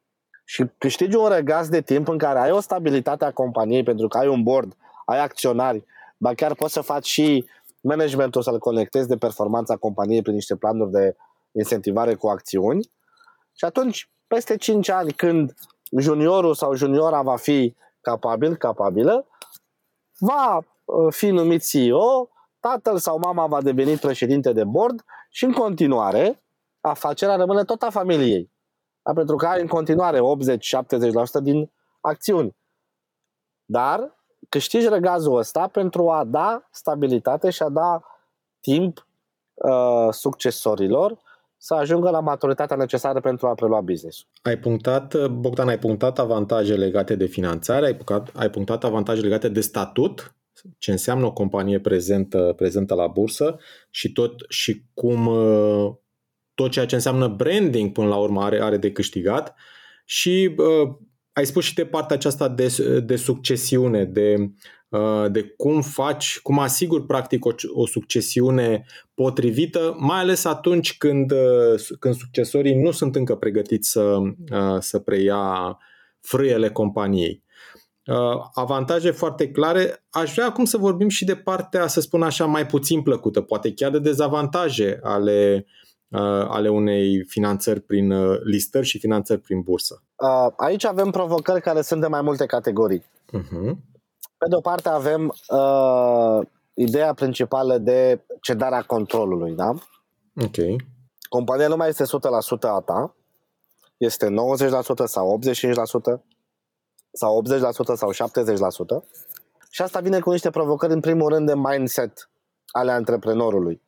Și 0.46 0.66
câștigi 0.78 1.16
un 1.16 1.28
regaz 1.28 1.70
de 1.70 1.82
timp 1.82 2.08
în 2.08 2.18
care 2.18 2.40
ai 2.40 2.52
o 2.52 2.60
stabilitate 2.60 3.26
a 3.26 3.32
companiei 3.32 3.84
pentru 3.84 4.08
că 4.08 4.18
ai 4.18 4.28
un 4.28 4.44
board, 4.44 4.76
ai 5.06 5.20
acționari, 5.20 5.86
ba 6.18 6.34
chiar 6.34 6.54
poți 6.54 6.74
să 6.74 6.82
faci 6.82 7.06
și 7.06 7.46
managementul 7.82 8.42
să-l 8.42 8.60
conectezi 8.60 9.08
de 9.08 9.18
performanța 9.18 9.76
companiei 9.76 10.22
prin 10.22 10.34
niște 10.34 10.56
planuri 10.56 10.92
de 10.92 11.16
incentivare 11.52 12.16
cu 12.16 12.28
acțiuni 12.28 12.90
și 13.58 13.66
atunci, 13.66 14.10
peste 14.28 14.56
5 14.56 14.90
ani, 14.90 15.12
când 15.12 15.54
juniorul 15.98 16.54
sau 16.54 16.74
juniora 16.74 17.22
va 17.22 17.36
fi 17.36 17.76
capabil, 18.02 18.56
capabilă, 18.56 19.28
va 20.20 20.58
uh, 20.58 21.14
fi 21.14 21.30
numit 21.30 21.68
CEO, 21.68 22.30
tatăl 22.60 22.98
sau 22.98 23.18
mama 23.18 23.48
va 23.48 23.62
deveni 23.62 23.98
președinte 23.98 24.54
de 24.54 24.64
board 24.64 25.04
și 25.30 25.46
în 25.46 25.52
continuare 25.52 26.44
afacerea 26.82 27.36
rămâne 27.36 27.64
tot 27.64 27.82
a 27.82 27.90
familiei. 27.90 28.52
Da? 29.06 29.14
Pentru 29.14 29.36
că 29.36 29.46
ai 29.46 29.62
în 29.62 29.68
continuare 29.68 30.20
80-70% 30.20 30.24
din 31.42 31.72
acțiuni. 32.02 32.56
Dar 33.66 34.16
câștigi 34.50 34.90
regazul 34.90 35.38
ăsta 35.38 35.68
pentru 35.68 36.10
a 36.10 36.24
da 36.24 36.68
stabilitate 36.72 37.50
și 37.50 37.62
a 37.62 37.70
da 37.70 38.02
timp 38.60 39.08
uh, 39.54 40.08
succesorilor 40.12 41.18
să 41.58 41.74
ajungă 41.74 42.10
la 42.10 42.20
maturitatea 42.20 42.76
necesară 42.76 43.20
pentru 43.20 43.48
a 43.48 43.54
prelua 43.54 43.82
business. 43.82 44.26
Ai 44.42 44.58
punctat, 44.58 45.28
Bogdan, 45.28 45.68
ai 45.68 45.80
punctat 45.80 46.20
avantaje 46.20 46.76
legate 46.76 47.16
de 47.16 47.26
finanțare, 47.26 47.86
ai 47.86 47.94
punctat, 47.94 48.30
ai 48.36 48.50
punctat 48.50 48.84
avantaje 48.84 49.22
legate 49.22 49.50
de 49.50 49.62
statut, 49.62 50.36
ce 50.78 50.92
înseamnă 50.92 51.26
o 51.26 51.34
companie 51.34 51.80
prezentă, 51.80 52.54
prezentă 52.56 52.94
la 52.94 53.08
bursă 53.08 53.60
și 53.90 54.12
tot 54.12 54.34
și 54.50 54.86
cum 54.94 55.26
uh, 55.26 55.94
tot 56.56 56.72
ceea 56.72 56.86
ce 56.86 56.96
înseamnă 56.96 57.28
branding 57.28 57.92
până 57.92 58.08
la 58.08 58.16
urmă 58.16 58.44
are, 58.44 58.62
are 58.62 58.78
de 58.78 58.92
câștigat 58.92 59.56
și 60.06 60.56
uh, 60.58 60.96
ai 61.34 61.46
spus 61.46 61.64
și 61.64 61.74
de 61.74 61.86
partea 61.86 62.16
aceasta 62.16 62.48
de, 62.48 62.76
de 63.04 63.16
succesiune, 63.16 64.04
de, 64.04 64.36
uh, 64.90 65.26
de 65.32 65.44
cum 65.58 65.82
faci, 65.82 66.40
cum 66.40 66.60
asiguri 66.60 67.06
practic 67.06 67.46
o, 67.46 67.52
o 67.74 67.86
succesiune 67.86 68.86
potrivită, 69.14 69.96
mai 70.00 70.20
ales 70.20 70.46
atunci 70.46 70.98
când, 70.98 71.32
uh, 71.32 71.82
când 72.00 72.16
succesorii 72.16 72.82
nu 72.82 72.92
sunt 72.92 73.16
încă 73.16 73.36
pregătiți 73.36 73.90
să, 73.90 74.18
uh, 74.52 74.78
să 74.80 75.00
preia 75.00 75.78
frâiele 76.22 76.70
companiei. 76.70 77.44
Avantaje 78.54 79.12
foarte 79.12 79.52
clare. 79.52 80.06
Aș 80.10 80.34
vrea 80.34 80.46
acum 80.46 80.66
să 80.66 80.78
vorbim 80.78 81.10
și 81.10 81.26
de 81.26 81.36
partea, 81.36 81.88
să 81.88 82.02
spun 82.02 82.22
așa, 82.22 82.46
mai 82.46 82.66
puțin 82.66 83.02
plăcută, 83.02 83.42
poate 83.42 83.74
chiar 83.74 83.92
de 83.92 84.00
dezavantaje 84.00 85.00
ale 85.04 85.66
ale 86.48 86.70
unei 86.70 87.24
finanțări 87.28 87.80
prin 87.80 88.34
listări 88.44 88.86
și 88.86 89.00
finanțări 89.00 89.40
prin 89.40 89.62
bursă. 89.62 90.04
Aici 90.56 90.86
avem 90.86 91.12
provocări 91.12 91.62
care 91.62 91.82
sunt 91.82 92.02
de 92.02 92.08
mai 92.08 92.22
multe 92.22 92.46
categorii. 92.46 93.06
Uh-huh. 93.38 93.76
Pe 94.38 94.46
de 94.50 94.56
o 94.56 94.62
parte 94.62 94.90
avem 94.90 95.34
uh, 95.50 96.48
ideea 96.74 97.14
principală 97.14 97.78
de 97.78 98.26
cedarea 98.42 98.82
controlului, 98.82 99.56
da? 99.56 99.70
Ok. 100.36 100.82
Compania 101.30 101.68
nu 101.68 101.76
mai 101.76 101.90
este 101.90 102.04
100% 102.04 102.08
a 102.62 102.82
ta, 102.86 103.16
este 103.98 104.28
90% 104.28 104.32
sau 105.06 105.40
85% 105.40 106.24
sau 107.12 107.44
80% 107.44 107.50
sau 107.96 108.12
70%. 108.12 108.16
Și 109.70 109.82
asta 109.82 110.00
vine 110.00 110.20
cu 110.20 110.32
niște 110.32 110.50
provocări, 110.50 110.94
în 110.94 111.00
primul 111.00 111.30
rând, 111.30 111.48
de 111.48 111.56
mindset 111.56 112.30
ale 112.72 112.92
antreprenorului. 112.92 113.82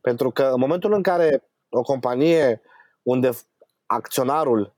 Pentru 0.00 0.30
că 0.30 0.42
în 0.42 0.60
momentul 0.60 0.92
în 0.92 1.02
care 1.02 1.49
o 1.70 1.82
companie 1.82 2.60
unde 3.02 3.30
acționarul 3.86 4.72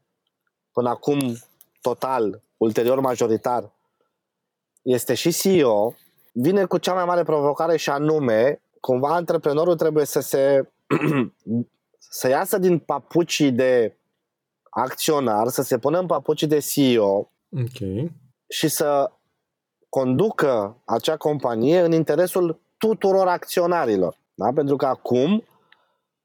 până 0.72 0.88
acum 0.88 1.18
total, 1.80 2.42
ulterior 2.56 3.00
majoritar, 3.00 3.72
este 4.82 5.14
și 5.14 5.32
CEO, 5.32 5.94
vine 6.32 6.64
cu 6.64 6.78
cea 6.78 6.94
mai 6.94 7.04
mare 7.04 7.22
provocare 7.22 7.76
și 7.76 7.90
anume, 7.90 8.62
cumva 8.80 9.14
antreprenorul 9.14 9.76
trebuie 9.76 10.04
să 10.04 10.20
se 10.20 10.68
să 11.98 12.28
iasă 12.28 12.58
din 12.58 12.78
papucii 12.78 13.52
de 13.52 13.96
acționar, 14.70 15.48
să 15.48 15.62
se 15.62 15.78
pună 15.78 15.98
în 15.98 16.06
papucii 16.06 16.46
de 16.46 16.58
CEO 16.58 17.30
okay. 17.50 18.12
și 18.48 18.68
să 18.68 19.12
conducă 19.88 20.82
acea 20.84 21.16
companie 21.16 21.80
în 21.80 21.92
interesul 21.92 22.60
tuturor 22.78 23.26
acționarilor. 23.26 24.16
Da? 24.34 24.52
Pentru 24.54 24.76
că 24.76 24.86
acum 24.86 25.44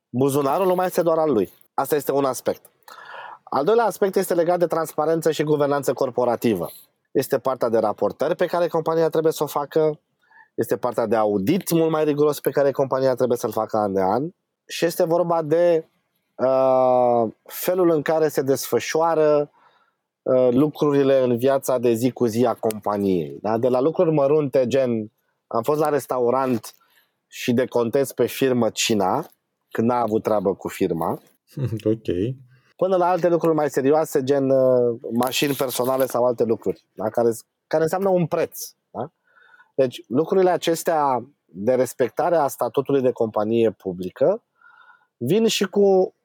buzunarul 0.10 0.68
nu 0.68 0.76
mai 0.76 0.86
este 0.86 1.02
doar 1.02 1.18
al 1.18 1.32
lui. 1.32 1.54
Asta 1.74 1.96
este 1.96 2.12
un 2.12 2.26
aspect. 2.26 2.72
Al 3.44 3.64
doilea 3.64 3.86
aspect 3.86 4.16
este 4.16 4.34
legat 4.34 4.60
de 4.60 4.66
transparență 4.66 5.32
și 5.32 5.44
guvernanță 5.44 5.94
corporativă. 5.94 6.70
Este 7.12 7.38
partea 7.38 7.70
de 7.70 7.78
raportări 7.78 8.36
pe 8.36 8.46
care 8.46 8.68
compania 8.68 9.10
trebuie 9.10 9.32
să 9.32 9.44
o 9.44 9.48
facă, 9.48 10.00
este 10.56 10.78
partea 10.78 11.06
de 11.06 11.16
audit 11.16 11.72
mult 11.72 11.92
mai 11.92 12.04
riguros 12.04 12.40
pe 12.40 12.50
care 12.50 12.72
compania 12.72 13.16
trebuie 13.16 13.38
să-l 13.38 13.52
facă 13.52 13.78
an 13.78 13.94
de 13.94 14.02
an 14.02 14.30
și 14.68 14.86
este 14.86 15.04
vorba 15.04 15.42
de 15.42 15.90
uh, 16.36 17.32
felul 17.44 17.90
în 17.90 18.02
care 18.02 18.28
se 18.28 18.42
desfășoară 18.42 19.52
uh, 20.22 20.50
lucrurile 20.52 21.24
în 21.24 21.38
viața 21.38 21.78
de 21.78 21.94
zi 21.94 22.12
cu 22.12 22.26
zi 22.26 22.46
a 22.46 22.54
companiei. 22.54 23.38
Da? 23.42 23.58
De 23.58 23.68
la 23.68 23.80
lucruri 23.80 24.12
mărunte, 24.12 24.68
gen 24.68 25.12
am 25.48 25.64
fost 25.64 25.80
la 25.80 25.90
restaurant 25.90 26.74
și 27.28 27.54
decontez 27.54 28.12
pe 28.12 28.26
firmă 28.26 28.70
Cina, 28.70 29.28
când 29.72 29.88
n-a 29.88 30.00
avut 30.00 30.24
treabă 30.24 30.56
cu 30.56 30.68
firma. 30.68 31.22
Ok 31.84 32.36
până 32.78 32.96
la 32.96 33.10
alte 33.10 33.28
lucruri 33.28 33.56
mai 33.56 33.70
serioase, 33.70 34.24
gen 34.24 34.50
uh, 34.50 35.00
mașini 35.14 35.54
personale 35.54 36.06
sau 36.06 36.26
alte 36.26 36.44
lucruri, 36.44 36.86
da? 36.94 37.10
care, 37.10 37.30
care 37.68 37.84
înseamnă 37.84 38.10
un 38.10 38.26
preț. 38.26 38.60
Da? 38.92 39.12
Deci 39.76 40.04
lucrurile 40.08 40.50
acestea 40.50 41.26
de 41.46 41.74
respectare 41.76 42.36
a 42.36 42.48
statutului 42.48 43.02
de 43.02 43.12
companie 43.12 43.72
publică 43.72 44.44
vin 45.18 45.48
și 45.48 45.66
cu 45.66 46.16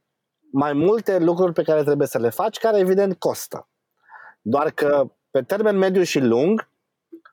mai 0.51 0.73
multe 0.73 1.19
lucruri 1.19 1.53
pe 1.53 1.63
care 1.63 1.83
trebuie 1.83 2.07
să 2.07 2.19
le 2.19 2.31
faci, 2.31 2.59
care 2.59 2.79
evident 2.79 3.19
costă. 3.19 3.69
Doar 4.43 4.71
că 4.71 5.11
pe 5.31 5.43
termen 5.43 5.77
mediu 5.77 6.03
și 6.03 6.19
lung, 6.19 6.69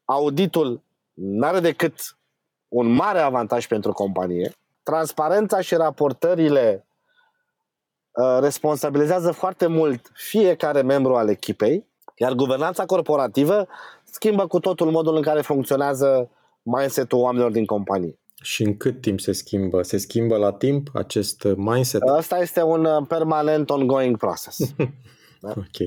auditul 0.05 0.81
nu 1.13 1.47
are 1.47 1.59
decât 1.59 2.17
un 2.67 2.87
mare 2.87 3.19
avantaj 3.19 3.67
pentru 3.67 3.91
companie. 3.91 4.53
Transparența 4.89 5.62
și 5.62 5.75
raportările 5.75 6.89
Uh, 8.19 8.38
responsabilizează 8.41 9.32
foarte 9.32 9.67
mult 9.67 10.12
fiecare 10.13 10.82
membru 10.82 11.15
al 11.15 11.30
echipei, 11.30 11.88
iar 12.15 12.34
guvernanța 12.34 12.86
corporativă 12.86 13.67
schimbă 14.04 14.47
cu 14.47 14.60
totul 14.60 14.91
modul 14.91 15.15
în 15.15 15.21
care 15.21 15.41
funcționează 15.41 16.30
mindset-ul 16.62 17.19
oamenilor 17.19 17.52
din 17.52 17.65
companie. 17.65 18.19
Și 18.41 18.63
în 18.63 18.78
cât 18.78 19.02
timp 19.02 19.19
se 19.19 19.32
schimbă? 19.32 19.82
Se 19.82 19.97
schimbă 19.97 20.38
la 20.38 20.52
timp 20.52 20.89
acest 20.93 21.43
mindset? 21.56 22.02
Asta 22.02 22.38
este 22.38 22.62
un 22.62 22.86
uh, 22.86 23.06
permanent 23.08 23.69
ongoing 23.69 24.17
process. 24.17 24.73
da? 25.41 25.49
Ok. 25.49 25.78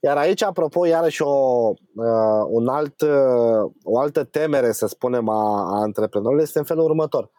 Iar 0.00 0.16
aici, 0.16 0.42
apropo, 0.42 0.86
iarăși 0.86 1.22
o, 1.22 1.72
uh, 1.94 2.44
un 2.48 2.68
alt, 2.68 3.00
uh, 3.00 3.70
o 3.82 3.98
altă 3.98 4.24
temere, 4.24 4.72
să 4.72 4.86
spunem, 4.86 5.28
a, 5.28 5.74
a 5.74 5.80
antreprenorului 5.80 6.42
este 6.42 6.58
în 6.58 6.64
felul 6.64 6.84
următor. 6.84 7.30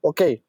Ok, 0.00 0.18
Uh, 0.18 0.40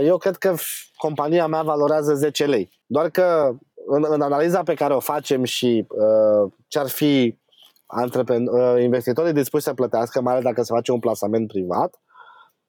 eu 0.00 0.16
cred 0.16 0.36
că 0.36 0.54
compania 0.96 1.46
mea 1.46 1.62
valorează 1.62 2.14
10 2.14 2.46
lei. 2.46 2.70
Doar 2.86 3.10
că 3.10 3.56
în, 3.86 4.04
în 4.08 4.20
analiza 4.20 4.62
pe 4.62 4.74
care 4.74 4.94
o 4.94 5.00
facem 5.00 5.44
și 5.44 5.86
uh, 5.88 6.52
ce 6.68 6.78
ar 6.78 6.88
fi 6.88 7.38
antrepren- 7.86 8.48
uh, 8.50 8.82
investitorii 8.82 9.32
dispuși 9.32 9.64
să 9.64 9.74
plătească, 9.74 10.20
mai 10.20 10.32
ales 10.32 10.44
dacă 10.44 10.62
se 10.62 10.72
face 10.74 10.92
un 10.92 10.98
plasament 10.98 11.48
privat, 11.48 12.02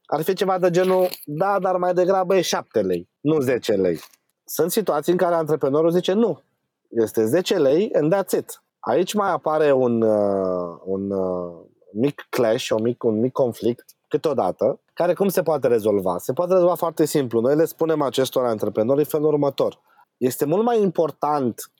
ar 0.06 0.22
fi 0.22 0.34
ceva 0.34 0.60
de 0.60 0.70
genul, 0.70 1.08
da, 1.26 1.60
dar 1.60 1.78
mai 1.78 1.94
degrabă 1.94 2.36
e 2.36 2.42
7 2.42 2.82
lei, 2.82 3.10
nu 3.20 3.40
10 3.40 3.74
lei. 3.74 4.00
Sunt 4.46 4.72
situații 4.72 5.12
în 5.12 5.18
care 5.18 5.36
antreprenorul 5.36 5.90
zice 5.90 6.14
nu, 6.14 6.42
este 6.90 7.26
10 7.26 7.58
lei 7.58 7.94
and 7.94 8.16
that's 8.16 8.38
it. 8.38 8.64
Aici 8.80 9.14
mai 9.14 9.32
apare 9.32 9.72
un, 9.72 10.02
uh, 10.02 10.80
un 10.84 11.12
uh, 11.12 11.66
mic 11.94 12.28
clash, 12.30 12.70
un 12.70 12.82
mic, 12.82 13.04
un 13.04 13.20
mic 13.20 13.32
conflict 13.32 13.95
câteodată, 14.16 14.80
care 14.94 15.14
cum 15.14 15.28
se 15.28 15.44
poate 15.44 15.68
rezolva? 15.68 16.18
Se 16.18 16.34
poate 16.34 16.54
rezolva 16.54 16.76
foarte 16.76 17.06
simplu. 17.06 17.40
Noi 17.40 17.56
le 17.56 17.66
spunem 17.66 18.02
acestor 18.02 18.46
antreprenori 18.46 19.00
în 19.00 19.06
felul 19.06 19.28
următor. 19.28 19.80
Este 20.18 20.46
mult 20.46 20.64
mai 20.64 20.82
important 20.82 21.72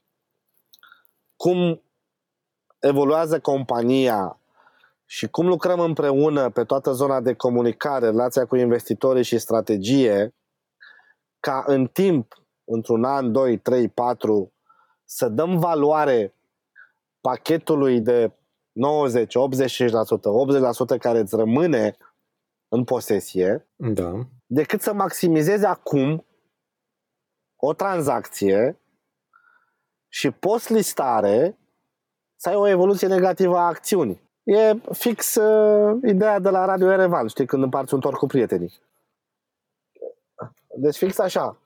cum 1.36 1.82
evoluează 2.80 3.40
compania 3.40 4.40
și 5.06 5.28
cum 5.28 5.48
lucrăm 5.48 5.80
împreună 5.80 6.50
pe 6.50 6.64
toată 6.64 6.92
zona 6.92 7.22
de 7.22 7.34
comunicare, 7.34 8.06
relația 8.06 8.46
cu 8.46 8.56
investitorii 8.56 9.24
și 9.24 9.38
strategie, 9.38 10.36
ca 11.40 11.64
în 11.68 11.88
timp, 11.88 12.34
într-un 12.64 13.04
an, 13.04 13.32
2, 13.32 13.58
3, 13.58 13.88
4, 13.88 14.54
să 15.04 15.30
dăm 15.30 15.60
valoare 15.60 16.34
pachetului 17.22 18.02
de 18.02 18.32
90, 18.72 19.36
85%, 19.36 20.96
80% 20.96 20.98
care 21.00 21.20
îți 21.20 21.36
rămâne 21.36 21.98
în 22.76 22.84
posesie, 22.84 23.68
da. 23.76 24.12
decât 24.46 24.82
să 24.82 24.94
maximizezi 24.94 25.66
acum 25.66 26.26
o 27.56 27.74
tranzacție 27.74 28.80
și 30.08 30.32
post-listare 30.32 31.58
să 32.36 32.50
ai 32.50 32.56
o 32.56 32.68
evoluție 32.68 33.08
negativă 33.08 33.58
a 33.58 33.68
acțiunii. 33.68 34.24
E 34.44 34.74
fix 34.92 35.36
uh, 35.36 36.00
ideea 36.04 36.40
de 36.40 36.50
la 36.50 36.66
Radio 36.66 36.92
Erevan, 36.92 37.28
știi, 37.28 37.46
când 37.46 37.64
împarți 37.64 37.94
un 37.94 38.00
tort 38.00 38.18
cu 38.18 38.26
prietenii. 38.26 38.74
Deci 40.78 40.96
fix 40.98 41.18
așa. 41.18 41.58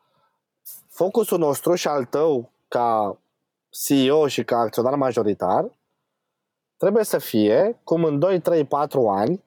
Focusul 0.88 1.38
nostru 1.38 1.76
și 1.76 1.88
al 1.88 2.06
tău 2.06 2.52
ca 2.68 3.18
CEO 3.70 4.28
și 4.28 4.44
ca 4.44 4.58
acționar 4.58 4.96
majoritar 4.96 5.72
trebuie 6.78 7.04
să 7.04 7.18
fie 7.18 7.80
cum 7.84 8.04
în 8.04 8.20
2, 8.20 8.40
3, 8.40 8.66
4 8.66 9.08
ani 9.08 9.44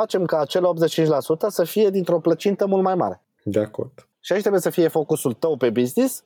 facem 0.00 0.24
ca 0.24 0.38
acel 0.38 0.64
85% 0.64 1.48
să 1.48 1.64
fie 1.64 1.90
dintr-o 1.90 2.20
plăcintă 2.20 2.66
mult 2.66 2.82
mai 2.82 2.94
mare. 2.94 3.22
De 3.42 3.60
acord. 3.60 4.08
Și 4.20 4.32
aici 4.32 4.40
trebuie 4.40 4.62
să 4.62 4.70
fie 4.70 4.88
focusul 4.88 5.32
tău 5.32 5.56
pe 5.56 5.70
business 5.70 6.24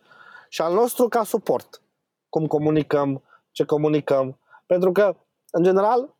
și 0.48 0.60
al 0.60 0.74
nostru 0.74 1.08
ca 1.08 1.24
suport. 1.24 1.82
Cum 2.28 2.46
comunicăm, 2.46 3.22
ce 3.50 3.64
comunicăm. 3.64 4.38
Pentru 4.66 4.92
că, 4.92 5.16
în 5.50 5.62
general, 5.62 6.16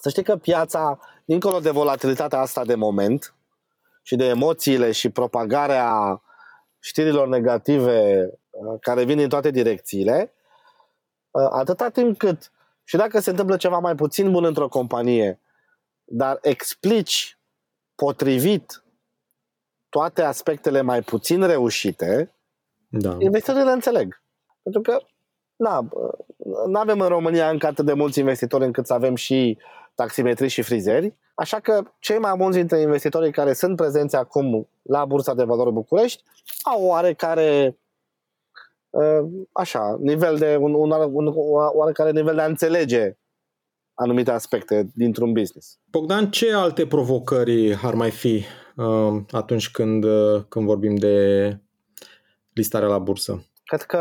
să 0.00 0.08
știi 0.08 0.22
că 0.22 0.36
piața, 0.36 0.98
dincolo 1.24 1.58
de 1.58 1.70
volatilitatea 1.70 2.40
asta 2.40 2.64
de 2.64 2.74
moment 2.74 3.34
și 4.02 4.16
de 4.16 4.24
emoțiile 4.24 4.92
și 4.92 5.10
propagarea 5.10 6.22
știrilor 6.78 7.28
negative 7.28 8.28
uh, 8.50 8.80
care 8.80 9.04
vin 9.04 9.16
din 9.16 9.28
toate 9.28 9.50
direcțiile, 9.50 10.32
uh, 11.30 11.48
atâta 11.50 11.88
timp 11.88 12.18
cât 12.18 12.52
și 12.84 12.96
dacă 12.96 13.20
se 13.20 13.30
întâmplă 13.30 13.56
ceva 13.56 13.78
mai 13.78 13.94
puțin 13.94 14.32
bun 14.32 14.44
într-o 14.44 14.68
companie, 14.68 15.40
dar 16.04 16.38
explici 16.42 17.38
potrivit 17.94 18.84
toate 19.88 20.22
aspectele 20.22 20.80
mai 20.80 21.02
puțin 21.02 21.46
reușite, 21.46 22.34
Da. 22.88 23.16
investitorii 23.18 23.66
le 23.66 23.72
înțeleg. 23.72 24.22
Pentru 24.62 24.80
că 24.80 24.98
na, 25.56 25.88
nu 26.66 26.78
avem 26.78 27.00
în 27.00 27.08
România 27.08 27.48
încă 27.50 27.66
atât 27.66 27.84
de 27.84 27.92
mulți 27.92 28.18
investitori 28.18 28.64
încât 28.64 28.86
să 28.86 28.92
avem 28.92 29.14
și 29.14 29.58
taximetri 29.94 30.48
și 30.48 30.62
frizeri, 30.62 31.14
așa 31.34 31.60
că 31.60 31.82
cei 31.98 32.18
mai 32.18 32.34
mulți 32.34 32.58
dintre 32.58 32.80
investitorii 32.80 33.32
care 33.32 33.52
sunt 33.52 33.76
prezenți 33.76 34.16
acum 34.16 34.68
la 34.82 35.04
Bursa 35.04 35.34
de 35.34 35.44
Valori 35.44 35.72
București 35.72 36.22
au 36.62 36.84
oarecare 36.84 37.78
uh, 38.90 39.30
așa, 39.52 39.96
nivel 40.00 40.36
de, 40.36 40.56
un, 40.56 40.74
un, 40.74 40.90
un 41.12 41.32
oarecare 41.72 42.10
nivel 42.10 42.34
de 42.34 42.40
a 42.40 42.46
înțelege 42.46 43.16
anumite 43.94 44.30
aspecte 44.30 44.90
dintr-un 44.94 45.32
business. 45.32 45.78
Bogdan, 45.90 46.30
ce 46.30 46.54
alte 46.54 46.86
provocări 46.86 47.74
ar 47.82 47.94
mai 47.94 48.10
fi 48.10 48.44
uh, 48.76 49.22
atunci 49.30 49.70
când, 49.70 50.04
uh, 50.04 50.42
când 50.48 50.66
vorbim 50.66 50.94
de 50.94 51.58
listarea 52.52 52.88
la 52.88 52.98
bursă? 52.98 53.44
Cred 53.64 53.82
că 53.82 54.00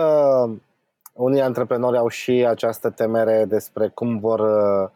unii 1.13 1.41
antreprenori 1.41 1.97
au 1.97 2.07
și 2.07 2.31
această 2.31 2.89
temere 2.89 3.45
despre 3.47 3.87
cum 3.87 4.19
vor 4.19 4.39
uh, 4.39 4.89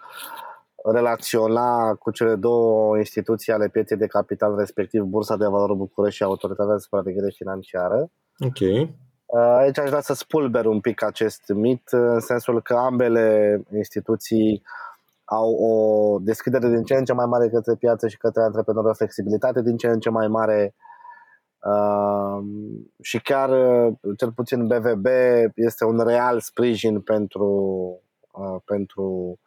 relaționa 0.93 1.93
cu 1.93 2.11
cele 2.11 2.35
două 2.35 2.97
instituții 2.97 3.53
ale 3.53 3.69
pieței 3.69 3.97
de 3.97 4.07
capital, 4.07 4.57
respectiv 4.57 5.01
Bursa 5.01 5.37
de 5.37 5.45
Valori 5.45 5.77
București 5.77 6.17
și 6.17 6.23
Autoritatea 6.23 6.73
de 6.73 6.79
Supraveghere 6.79 7.29
Financiară. 7.35 8.09
Ok. 8.39 8.89
Uh, 9.27 9.39
Aici 9.39 9.79
aș 9.79 9.89
vrea 9.89 10.01
să 10.01 10.13
spulber 10.13 10.65
un 10.65 10.79
pic 10.79 11.03
acest 11.03 11.41
mit, 11.47 11.87
în 11.91 12.19
sensul 12.19 12.61
că 12.61 12.73
ambele 12.73 13.61
instituții 13.75 14.63
au 15.23 15.53
o 15.53 16.17
deschidere 16.19 16.67
din 16.67 16.83
ce 16.83 16.95
în 16.95 17.05
ce 17.05 17.13
mai 17.13 17.25
mare 17.25 17.49
către 17.49 17.75
piață 17.75 18.07
și 18.07 18.17
către 18.17 18.41
antreprenori, 18.41 18.87
o 18.87 18.93
flexibilitate 18.93 19.61
din 19.61 19.77
ce 19.77 19.87
în 19.87 19.99
ce 19.99 20.09
mai 20.09 20.27
mare 20.27 20.75
uh, 21.63 22.45
și 23.01 23.21
chiar, 23.21 23.49
uh, 23.49 23.93
cel 24.17 24.31
puțin 24.31 24.67
BVB, 24.67 25.05
este 25.55 25.85
un 25.85 25.99
real 25.99 26.39
sprijin 26.39 27.01
pentru, 27.01 27.49
uh, 28.31 28.61
pentru 28.65 29.39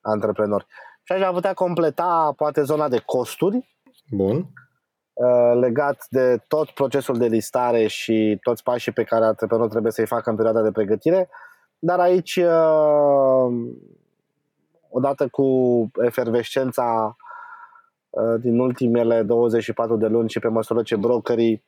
antreprenori. 0.00 0.66
Și 1.02 1.12
aș 1.12 1.32
putea 1.32 1.54
completa 1.54 2.32
poate 2.36 2.62
zona 2.62 2.88
de 2.88 2.98
costuri, 2.98 3.70
Bun. 4.10 4.52
Uh, 5.14 5.52
legat 5.60 6.06
de 6.10 6.44
tot 6.48 6.70
procesul 6.70 7.18
de 7.18 7.26
listare 7.26 7.86
și 7.86 8.38
toți 8.42 8.62
pașii 8.62 8.92
pe 8.92 9.04
care 9.04 9.24
antreprenorul 9.24 9.70
trebuie 9.70 9.92
să-i 9.92 10.06
facă 10.06 10.30
în 10.30 10.36
perioada 10.36 10.62
de 10.62 10.70
pregătire. 10.70 11.28
Dar 11.78 12.00
aici, 12.00 12.36
uh, 12.36 13.52
odată 14.88 15.28
cu 15.28 15.46
efervescența 16.02 17.16
uh, 18.10 18.40
din 18.40 18.58
ultimele 18.58 19.22
24 19.22 19.96
de 19.96 20.06
luni 20.06 20.30
și 20.30 20.38
pe 20.38 20.48
măsură 20.48 20.82
ce 20.82 20.96
brokerii 20.96 21.64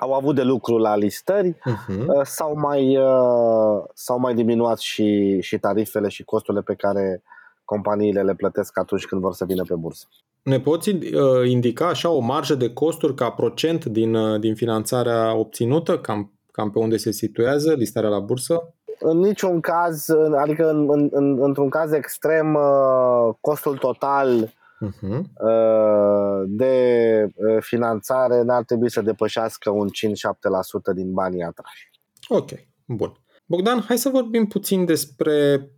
au 0.00 0.12
avut 0.12 0.34
de 0.34 0.42
lucru 0.42 0.76
la 0.78 0.96
listări, 0.96 1.56
Uh-huh. 1.56 2.22
s-au 2.22 2.54
mai, 2.58 2.98
s-au 3.94 4.18
mai 4.18 4.34
diminuat 4.34 4.78
și, 4.78 5.40
și 5.40 5.58
tarifele 5.58 6.08
și 6.08 6.24
costurile 6.24 6.62
pe 6.62 6.74
care 6.74 7.22
companiile 7.74 8.22
le 8.22 8.34
plătesc 8.34 8.78
atunci 8.78 9.06
când 9.06 9.20
vor 9.20 9.32
să 9.32 9.44
vină 9.44 9.62
pe 9.68 9.74
bursă. 9.74 10.06
Ne 10.42 10.60
poți 10.60 10.90
uh, 10.90 11.48
indica 11.48 11.86
așa 11.88 12.10
o 12.10 12.18
marjă 12.18 12.54
de 12.54 12.72
costuri 12.72 13.14
ca 13.14 13.30
procent 13.30 13.84
din, 13.84 14.14
uh, 14.14 14.40
din 14.40 14.54
finanțarea 14.54 15.34
obținută, 15.36 15.98
cam, 15.98 16.32
cam 16.52 16.70
pe 16.70 16.78
unde 16.78 16.96
se 16.96 17.10
situează 17.10 17.72
listarea 17.72 18.08
la 18.08 18.18
bursă? 18.18 18.74
În 18.98 19.18
niciun 19.18 19.60
caz, 19.60 20.06
adică 20.36 20.70
în, 20.70 20.86
în, 20.90 21.08
în, 21.12 21.42
într-un 21.42 21.68
caz 21.68 21.92
extrem, 21.92 22.54
uh, 22.54 23.34
costul 23.40 23.76
total 23.76 24.58
Uh-huh. 24.88 25.20
uh, 25.20 26.42
de 26.46 26.74
uh, 27.34 27.56
finanțare 27.60 28.42
n-ar 28.42 28.62
trebui 28.64 28.90
să 28.90 29.00
depășească 29.00 29.70
un 29.70 29.88
5-7% 29.88 30.94
din 30.94 31.12
banii 31.12 31.42
atrași. 31.42 31.90
Ok, 32.28 32.50
bun. 32.86 33.12
Bogdan, 33.46 33.80
hai 33.80 33.98
să 33.98 34.08
vorbim 34.08 34.46
puțin 34.46 34.84
despre 34.84 35.68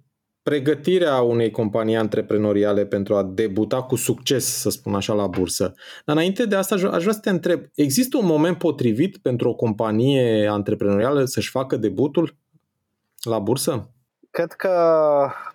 pregătirea 0.42 1.20
unei 1.20 1.50
companii 1.50 1.96
antreprenoriale 1.96 2.87
pentru 2.87 3.14
a 3.14 3.22
debuta 3.22 3.83
cu 3.83 3.96
succes, 3.96 4.44
să 4.44 4.70
spun 4.70 4.94
așa, 4.94 5.12
la 5.14 5.26
bursă. 5.26 5.74
Dar 6.05 6.16
înainte 6.16 6.46
de 6.46 6.57
asta, 6.57 6.74
aș 6.74 6.81
vrea 6.81 7.12
să 7.12 7.20
te 7.20 7.31
întreb, 7.31 7.61
există 7.74 8.16
un 8.16 8.26
moment 8.26 8.59
potrivit 8.59 9.16
pentru 9.16 9.48
o 9.48 9.55
companie 9.55 10.46
antreprenorială 10.46 11.24
să-și 11.24 11.50
facă 11.50 11.76
debutul 11.76 12.37
la 13.22 13.38
bursă? 13.38 13.90
Cred 14.31 14.52
că 14.52 14.70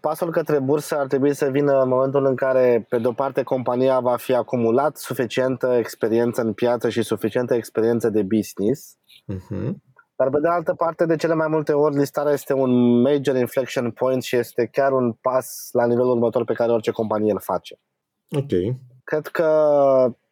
pasul 0.02 0.32
către 0.32 0.60
bursă 0.60 0.98
ar 0.98 1.08
trebui 1.08 1.34
să 1.34 1.50
vină 1.50 1.82
în 1.82 1.90
momentul 1.90 2.26
în 2.26 2.36
care, 2.36 2.86
pe 2.90 2.98
de-o 2.98 3.12
parte, 3.12 3.44
compania 3.44 4.00
va 4.00 4.16
fi 4.16 4.34
acumulat 4.34 4.98
suficientă 4.98 5.76
experiență 5.80 6.42
în 6.42 6.54
piață 6.54 6.90
și 6.90 7.02
suficientă 7.02 7.54
experiență 7.54 8.10
de 8.10 8.22
business, 8.24 8.98
Uh-huh. 9.28 9.76
Dar 10.18 10.30
pe 10.30 10.40
de 10.40 10.48
altă 10.48 10.74
parte, 10.74 11.06
de 11.06 11.16
cele 11.16 11.34
mai 11.34 11.48
multe 11.48 11.74
ori, 11.74 11.98
listarea 11.98 12.32
este 12.32 12.54
un 12.54 13.02
major 13.02 13.36
inflection 13.36 13.92
point 13.92 14.24
și 14.24 14.36
este 14.36 14.66
chiar 14.66 14.92
un 14.92 15.12
pas 15.12 15.70
la 15.72 15.86
nivelul 15.86 16.12
următor 16.12 16.44
pe 16.44 16.54
care 16.54 16.72
orice 16.72 16.92
companie 16.92 17.32
îl 17.32 17.40
face. 17.40 17.80
Ok. 18.32 18.78
Cred 19.04 19.28
că 19.28 19.50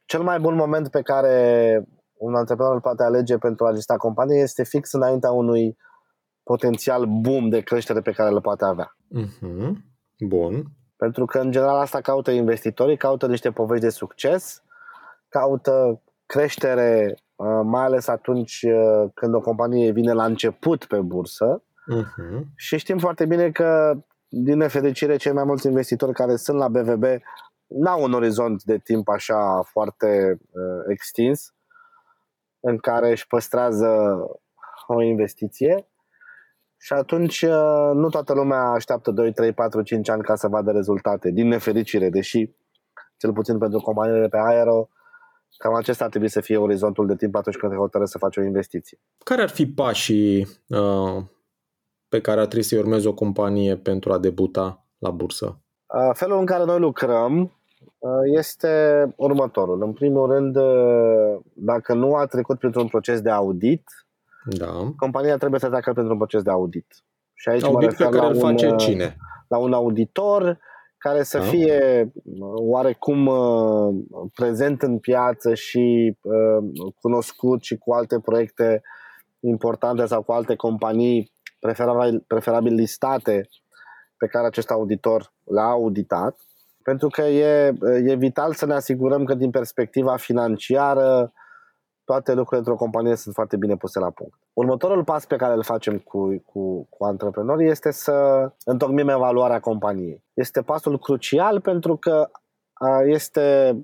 cel 0.05 0.21
mai 0.21 0.39
bun 0.39 0.55
moment 0.55 0.89
pe 0.89 1.01
care 1.01 1.83
un 2.13 2.35
antreprenor 2.35 2.73
îl 2.73 2.81
poate 2.81 3.03
alege 3.03 3.37
pentru 3.37 3.65
a 3.65 3.71
lista 3.71 3.97
companie 3.97 4.41
este 4.41 4.63
fix 4.63 4.91
înaintea 4.91 5.31
unui 5.31 5.77
potențial 6.43 7.05
boom 7.05 7.49
de 7.49 7.59
creștere 7.59 8.01
pe 8.01 8.11
care 8.11 8.31
îl 8.31 8.41
poate 8.41 8.65
avea. 8.65 8.97
Uh-huh. 9.19 9.71
Bun. 10.19 10.63
Pentru 10.97 11.25
că, 11.25 11.39
în 11.39 11.51
general, 11.51 11.75
asta 11.75 12.01
caută 12.01 12.31
investitorii, 12.31 12.97
caută 12.97 13.27
niște 13.27 13.51
povești 13.51 13.83
de 13.83 13.89
succes, 13.89 14.63
caută 15.29 16.01
creștere, 16.25 17.05
uh, 17.09 17.24
mai 17.63 17.83
ales 17.83 18.07
atunci 18.07 18.65
uh, 18.67 19.09
când 19.13 19.33
o 19.35 19.39
companie 19.39 19.91
vine 19.91 20.13
la 20.13 20.25
început 20.25 20.85
pe 20.85 20.99
bursă. 20.99 21.63
Uh-huh. 21.63 22.41
Și 22.55 22.77
știm 22.77 22.97
foarte 22.97 23.25
bine 23.25 23.51
că, 23.51 23.97
din 24.27 24.57
nefericire, 24.57 25.15
cei 25.15 25.31
mai 25.31 25.43
mulți 25.43 25.67
investitori 25.67 26.13
care 26.13 26.35
sunt 26.35 26.57
la 26.57 26.67
BVB 26.67 27.03
n-au 27.67 28.03
un 28.03 28.13
orizont 28.13 28.63
de 28.63 28.77
timp 28.77 29.09
așa 29.09 29.61
foarte 29.63 30.39
uh, 30.39 30.83
extins 30.87 31.53
în 32.59 32.77
care 32.77 33.11
își 33.11 33.27
păstrează 33.27 34.17
o 34.87 35.01
investiție 35.01 35.87
și 36.77 36.93
atunci 36.93 37.41
uh, 37.41 37.91
nu 37.93 38.09
toată 38.09 38.33
lumea 38.33 38.61
așteaptă 38.61 39.11
2, 39.11 39.33
3, 39.33 39.53
4, 39.53 39.81
5 39.81 40.09
ani 40.09 40.21
ca 40.21 40.35
să 40.35 40.47
vadă 40.47 40.71
rezultate, 40.71 41.29
din 41.29 41.47
nefericire, 41.47 42.09
deși 42.09 42.55
cel 43.17 43.33
puțin 43.33 43.57
pentru 43.57 43.79
companiile 43.79 44.27
pe 44.27 44.37
aero, 44.37 44.89
cam 45.58 45.73
acesta 45.73 46.03
ar 46.03 46.10
trebui 46.10 46.27
să 46.29 46.41
fie 46.41 46.58
orizontul 46.58 47.08
de 47.08 47.15
timp 47.15 47.36
atunci 47.36 47.55
când 47.55 47.71
te 47.71 47.77
hotărăști 47.77 48.12
să 48.12 48.17
faci 48.17 48.38
o 48.38 48.41
investiție. 48.41 48.99
Care 49.23 49.41
ar 49.41 49.49
fi 49.49 49.67
pașii 49.67 50.47
uh, 50.67 51.23
pe 52.10 52.21
care 52.21 52.39
ar 52.39 52.45
trebui 52.45 52.65
să-i 52.65 52.77
urmeze 52.79 53.08
o 53.08 53.13
companie 53.13 53.75
pentru 53.75 54.12
a 54.13 54.17
debuta 54.19 54.86
la 54.97 55.10
bursă? 55.10 55.45
Uh, 55.45 56.10
felul 56.13 56.39
în 56.39 56.45
care 56.45 56.63
noi 56.65 56.79
lucrăm 56.79 57.41
uh, 57.97 58.12
este 58.23 59.03
următorul. 59.17 59.81
În 59.84 59.93
primul 59.93 60.31
rând, 60.31 60.55
uh, 60.55 61.39
dacă 61.53 61.93
nu 61.93 62.15
a 62.15 62.25
trecut 62.25 62.60
printr-un 62.60 62.88
proces 62.88 63.21
de 63.21 63.29
audit, 63.29 63.84
Da. 64.58 64.93
compania 64.97 65.38
trebuie 65.38 65.60
să 65.60 65.67
treacă 65.67 65.93
printr-un 65.93 66.17
proces 66.17 66.41
de 66.41 66.49
audit. 66.51 66.86
Și 67.34 67.49
aici 67.49 67.62
mă 67.62 67.67
Audit 67.67 67.88
pe 67.89 67.95
refer 67.97 68.08
care 68.08 68.21
la 68.21 68.27
îl 68.27 68.36
un, 68.36 68.41
face 68.41 68.67
uh, 68.69 68.77
cine? 68.77 69.15
la 69.47 69.58
un 69.58 69.73
auditor 69.73 70.60
care 70.97 71.23
să 71.23 71.38
Da. 71.38 71.43
fie 71.43 72.12
uh, 72.13 72.38
oarecum 72.55 73.25
uh, 73.25 73.95
prezent 74.34 74.81
în 74.81 74.99
piață 74.99 75.53
și 75.53 76.17
uh, 76.21 76.91
cunoscut 77.01 77.63
și 77.63 77.77
cu 77.77 77.93
alte 77.93 78.19
proiecte 78.19 78.81
importante 79.39 80.05
sau 80.05 80.23
cu 80.23 80.31
alte 80.31 80.55
companii 80.55 81.31
preferabil, 81.60 82.23
preferabil 82.27 82.73
listate 82.73 83.49
pe 84.17 84.27
care 84.27 84.45
acest 84.45 84.69
auditor 84.71 85.34
le-a 85.43 85.63
auditat, 85.63 86.38
pentru 86.84 87.08
că 87.08 87.21
e, 87.21 87.73
e 88.05 88.15
vital 88.15 88.53
să 88.53 88.65
ne 88.65 88.73
asigurăm 88.73 89.23
că 89.23 89.34
din 89.34 89.49
perspectiva 89.49 90.15
financiară 90.15 91.34
toate 92.03 92.34
lucrurile 92.34 92.58
într-o 92.58 92.75
companie 92.75 93.15
sunt 93.15 93.34
foarte 93.34 93.58
bine 93.58 93.75
puse 93.75 93.99
la 93.99 94.10
punct. 94.10 94.44
Următorul 94.55 95.03
pas 95.03 95.25
pe 95.25 95.35
care 95.35 95.53
îl 95.53 95.63
facem 95.63 95.97
cu, 95.97 96.43
cu, 96.45 96.87
cu 96.89 97.03
antreprenorii 97.05 97.69
este 97.69 97.91
să 97.91 98.47
întocmim 98.65 99.09
evaluarea 99.09 99.59
companiei. 99.59 100.23
Este 100.33 100.61
pasul 100.61 100.99
crucial 100.99 101.59
pentru 101.59 101.97
că 101.97 102.29
este, 103.05 103.81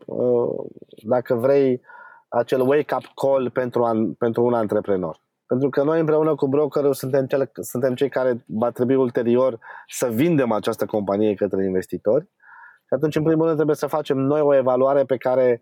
dacă 1.03 1.35
vrei, 1.35 1.81
acel 2.27 2.61
wake-up 2.61 3.03
call 3.15 3.49
pentru, 3.49 3.83
an, 3.83 4.13
pentru 4.13 4.43
un 4.43 4.53
antreprenor. 4.53 5.21
Pentru 5.45 5.69
că 5.69 5.83
noi 5.83 5.99
împreună 5.99 6.35
cu 6.35 6.47
brokerul 6.47 6.93
suntem, 6.93 7.25
cele, 7.25 7.51
suntem 7.53 7.95
cei 7.95 8.09
care 8.09 8.45
va 8.47 8.69
trebui 8.69 8.95
ulterior 8.95 9.59
să 9.87 10.07
vindem 10.07 10.51
această 10.51 10.85
companie 10.85 11.33
către 11.33 11.65
investitori. 11.65 12.23
Și 12.85 12.93
atunci, 12.95 13.15
în 13.15 13.23
primul 13.23 13.43
rând, 13.43 13.55
trebuie 13.55 13.75
să 13.75 13.87
facem 13.87 14.17
noi 14.17 14.41
o 14.41 14.55
evaluare 14.55 15.03
pe 15.03 15.17
care 15.17 15.61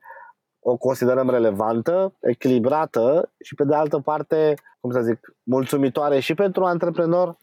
o 0.59 0.77
considerăm 0.77 1.29
relevantă, 1.29 2.13
echilibrată 2.19 3.31
și, 3.43 3.55
pe 3.55 3.63
de 3.63 3.75
altă 3.75 3.99
parte, 3.99 4.53
cum 4.79 4.91
să 4.91 5.01
zic, 5.01 5.35
mulțumitoare 5.43 6.19
și 6.19 6.33
pentru 6.33 6.63
antreprenor 6.63 7.37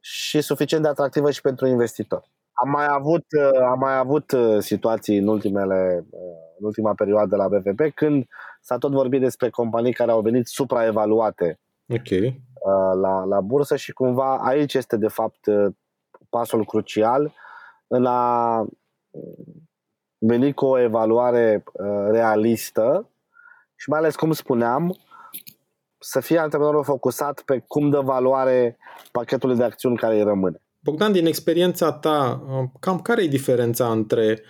și 0.00 0.40
suficient 0.40 0.82
de 0.82 0.88
atractivă 0.88 1.30
și 1.30 1.40
pentru 1.40 1.66
investitor. 1.66 2.24
Am 2.52 2.70
mai 2.70 2.86
avut, 2.88 3.24
am 3.70 3.78
mai 3.78 3.96
avut 3.96 4.36
situații 4.58 5.18
în, 5.18 5.26
ultimele, 5.26 6.06
în 6.58 6.66
ultima 6.66 6.94
perioadă 6.94 7.36
la 7.36 7.48
BVP 7.48 7.94
când 7.94 8.24
s-a 8.60 8.78
tot 8.78 8.92
vorbit 8.92 9.20
despre 9.20 9.50
companii 9.50 9.92
care 9.92 10.10
au 10.10 10.20
venit 10.20 10.46
supraevaluate 10.46 11.60
okay. 11.88 12.42
la, 13.00 13.24
la 13.24 13.40
bursă 13.40 13.76
și 13.76 13.92
cumva 13.92 14.38
aici 14.38 14.74
este 14.74 14.96
de 14.96 15.08
fapt 15.08 15.40
pasul 16.30 16.64
crucial 16.64 17.32
în 17.86 18.06
a 18.06 18.66
veni 20.18 20.52
cu 20.52 20.64
o 20.64 20.80
evaluare 20.80 21.64
uh, 21.72 21.86
realistă 22.10 23.10
și 23.74 23.88
mai 23.88 23.98
ales, 23.98 24.16
cum 24.16 24.32
spuneam, 24.32 24.96
să 25.98 26.20
fie 26.20 26.38
antreprenorul 26.38 26.84
focusat 26.84 27.42
pe 27.42 27.64
cum 27.66 27.90
dă 27.90 28.00
valoare 28.00 28.78
pachetului 29.12 29.56
de 29.56 29.64
acțiuni 29.64 29.96
care 29.96 30.16
îi 30.16 30.22
rămâne. 30.22 30.60
Bogdan, 30.82 31.12
din 31.12 31.26
experiența 31.26 31.92
ta, 31.92 32.44
uh, 32.48 32.68
cam 32.80 33.00
care 33.00 33.22
e 33.22 33.28
diferența 33.28 33.90
între, 33.90 34.42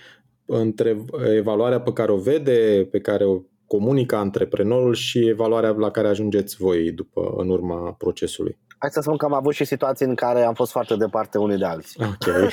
între 0.47 1.05
evaluarea 1.37 1.81
pe 1.81 1.93
care 1.93 2.13
o 2.13 2.17
vede, 2.17 2.89
pe 2.91 3.01
care 3.01 3.25
o 3.25 3.41
comunică 3.67 4.17
antreprenorul 4.17 4.95
și 4.95 5.29
evaluarea 5.29 5.71
la 5.71 5.91
care 5.91 6.09
ajungeți 6.09 6.57
voi 6.57 6.93
după, 6.93 7.35
în 7.37 7.49
urma 7.49 7.93
procesului? 7.93 8.59
Hai 8.87 8.95
să 8.95 9.01
spun 9.01 9.17
că 9.17 9.25
am 9.25 9.33
avut 9.33 9.55
și 9.55 9.65
situații 9.65 10.07
în 10.07 10.15
care 10.15 10.43
am 10.43 10.55
fost 10.55 10.71
foarte 10.71 10.97
departe 10.97 11.39
unii 11.39 11.59
de 11.59 11.65
alții. 11.65 12.05
Ok. 12.05 12.51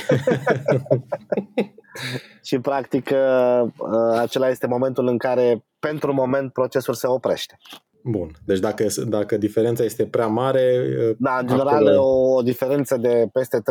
și 2.48 2.60
practic 2.60 3.10
uh, 3.12 3.62
uh, 3.78 4.18
acela 4.20 4.50
este 4.50 4.68
momentul 4.68 5.08
în 5.08 5.18
care 5.18 5.66
pentru 5.80 6.14
moment 6.14 6.54
procesul 6.54 6.94
se 6.94 7.08
oprește. 7.08 7.58
Bun. 8.04 8.32
Deci 8.46 8.60
dacă, 8.60 8.86
dacă 9.08 9.38
diferența 9.38 9.84
este 9.84 10.06
prea 10.06 10.28
mare... 10.28 10.86
Uh, 11.10 11.16
da, 11.20 11.38
în 11.38 11.48
general 11.48 11.88
acolo... 11.88 12.04
o, 12.04 12.34
o 12.34 12.42
diferență 12.42 12.98
de 12.98 13.30
peste 13.34 13.62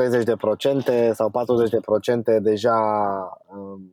30% 1.11 1.13
sau 1.13 1.31
40% 2.39 2.43
deja 2.43 2.79
um, 3.47 3.93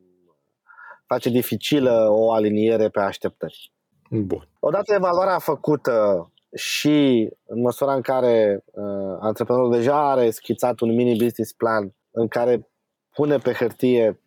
face 1.06 1.30
dificilă 1.30 2.06
o 2.10 2.32
aliniere 2.32 2.88
pe 2.88 3.00
așteptări. 3.00 3.72
Bun. 4.10 4.48
Odată 4.60 4.94
evaluarea 4.94 5.38
făcută 5.38 6.26
și 6.54 7.28
în 7.46 7.60
măsura 7.60 7.94
în 7.94 8.00
care 8.00 8.64
uh, 8.64 9.16
antreprenorul 9.20 9.70
deja 9.70 10.10
are 10.10 10.30
schițat 10.30 10.80
un 10.80 10.94
mini 10.94 11.16
business 11.16 11.52
plan 11.52 11.94
în 12.10 12.28
care 12.28 12.68
pune 13.10 13.36
pe 13.36 13.52
hârtie 13.52 14.20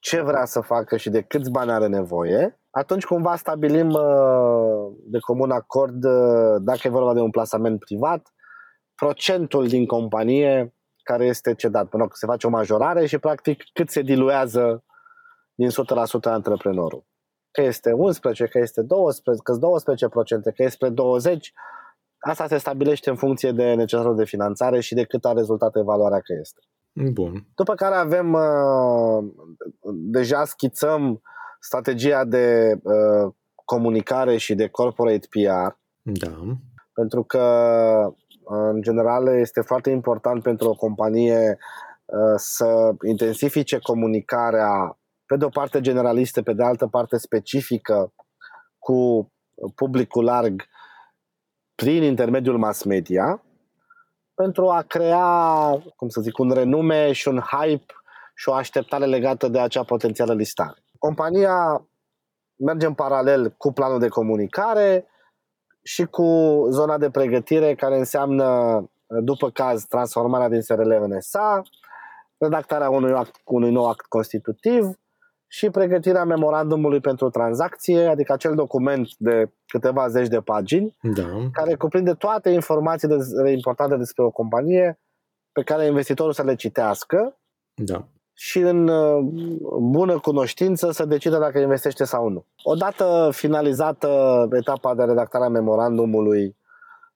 ce 0.00 0.20
vrea 0.20 0.44
să 0.44 0.60
facă 0.60 0.96
și 0.96 1.10
de 1.10 1.22
câți 1.22 1.50
bani 1.50 1.70
are 1.70 1.86
nevoie, 1.86 2.60
atunci 2.70 3.04
cumva 3.04 3.36
stabilim 3.36 3.88
uh, 3.88 4.92
de 5.04 5.18
comun 5.18 5.50
acord, 5.50 6.04
uh, 6.04 6.56
dacă 6.60 6.80
e 6.82 6.90
vorba 6.90 7.14
de 7.14 7.20
un 7.20 7.30
plasament 7.30 7.78
privat, 7.78 8.32
procentul 8.94 9.66
din 9.66 9.86
companie 9.86 10.74
care 11.02 11.24
este 11.24 11.54
cedat. 11.54 11.88
Până 11.88 12.04
că 12.06 12.12
se 12.12 12.26
face 12.26 12.46
o 12.46 12.50
majorare 12.50 13.06
și 13.06 13.18
practic 13.18 13.62
cât 13.72 13.90
se 13.90 14.02
diluează 14.02 14.84
din 15.54 15.68
100% 15.68 15.72
antreprenorul. 16.22 17.04
Că 17.52 17.62
este 17.62 17.92
11, 17.92 18.46
că 18.46 18.58
este 18.58 18.82
12, 18.82 19.42
că 19.42 19.58
12%, 20.50 20.54
că 20.54 20.62
este 20.62 20.90
20%, 20.90 20.92
asta 22.18 22.46
se 22.46 22.58
stabilește 22.58 23.10
în 23.10 23.16
funcție 23.16 23.52
de 23.52 23.74
necesarul 23.74 24.16
de 24.16 24.24
finanțare 24.24 24.80
și 24.80 24.94
de 24.94 25.04
cât 25.04 25.24
a 25.24 25.32
rezultat 25.32 25.76
evaluarea 25.76 26.20
că 26.20 26.32
este. 26.40 26.60
Bun. 26.92 27.46
După 27.54 27.74
care 27.74 27.94
avem, 27.94 28.32
uh, 28.32 29.24
deja 29.92 30.44
schițăm 30.44 31.22
strategia 31.60 32.24
de 32.24 32.74
uh, 32.82 33.32
comunicare 33.64 34.36
și 34.36 34.54
de 34.54 34.68
corporate 34.68 35.26
PR. 35.30 35.76
Da. 36.02 36.58
Pentru 36.92 37.22
că, 37.22 37.44
în 38.44 38.82
general, 38.82 39.26
este 39.26 39.60
foarte 39.60 39.90
important 39.90 40.42
pentru 40.42 40.68
o 40.68 40.74
companie 40.74 41.58
uh, 42.04 42.34
să 42.36 42.90
intensifice 43.08 43.78
comunicarea, 43.78 44.98
pe 45.32 45.38
de 45.38 45.44
o 45.44 45.48
parte 45.48 45.80
generalistă, 45.80 46.42
pe 46.42 46.52
de 46.52 46.62
altă 46.62 46.86
parte 46.86 47.16
specifică, 47.16 48.12
cu 48.78 49.30
publicul 49.74 50.24
larg 50.24 50.62
prin 51.74 52.02
intermediul 52.02 52.58
mass 52.58 52.82
media 52.82 53.42
pentru 54.34 54.68
a 54.68 54.82
crea, 54.82 55.82
cum 55.96 56.08
să 56.08 56.20
zic, 56.20 56.38
un 56.38 56.50
renume 56.50 57.12
și 57.12 57.28
un 57.28 57.38
hype 57.38 57.94
și 58.34 58.48
o 58.48 58.52
așteptare 58.52 59.04
legată 59.04 59.48
de 59.48 59.60
acea 59.60 59.82
potențială 59.82 60.34
listare. 60.34 60.84
Compania 60.98 61.86
merge 62.56 62.86
în 62.86 62.94
paralel 62.94 63.50
cu 63.50 63.72
planul 63.72 63.98
de 63.98 64.08
comunicare 64.08 65.06
și 65.82 66.04
cu 66.04 66.26
zona 66.70 66.98
de 66.98 67.10
pregătire 67.10 67.74
care 67.74 67.98
înseamnă, 67.98 68.46
după 69.06 69.50
caz, 69.50 69.84
transformarea 69.84 70.48
din 70.48 70.60
SRL 70.60 70.90
în 70.90 71.20
SA, 71.20 71.62
redactarea 72.38 72.90
unui, 72.90 73.12
act, 73.12 73.40
unui 73.44 73.70
nou 73.70 73.88
act 73.88 74.06
constitutiv 74.06 74.96
și 75.54 75.70
pregătirea 75.70 76.24
memorandumului 76.24 77.00
pentru 77.00 77.30
tranzacție, 77.30 78.06
adică 78.06 78.32
acel 78.32 78.54
document 78.54 79.08
de 79.18 79.52
câteva 79.66 80.08
zeci 80.08 80.28
de 80.28 80.40
pagini, 80.40 80.96
da. 81.02 81.48
care 81.52 81.74
cuprinde 81.74 82.12
toate 82.12 82.50
informațiile 82.50 83.50
importante 83.50 83.96
despre 83.96 84.22
o 84.22 84.30
companie 84.30 85.00
pe 85.52 85.62
care 85.62 85.86
investitorul 85.86 86.32
să 86.32 86.42
le 86.42 86.54
citească 86.54 87.38
da. 87.74 88.08
și 88.32 88.58
în 88.58 88.88
uh, 88.88 89.24
bună 89.80 90.18
cunoștință 90.18 90.90
să 90.90 91.04
decide 91.04 91.38
dacă 91.38 91.58
investește 91.58 92.04
sau 92.04 92.28
nu. 92.28 92.46
Odată 92.62 93.30
finalizată 93.32 94.46
etapa 94.52 94.94
de 94.94 95.04
redactare 95.04 95.44
a 95.44 95.48
memorandumului 95.48 96.56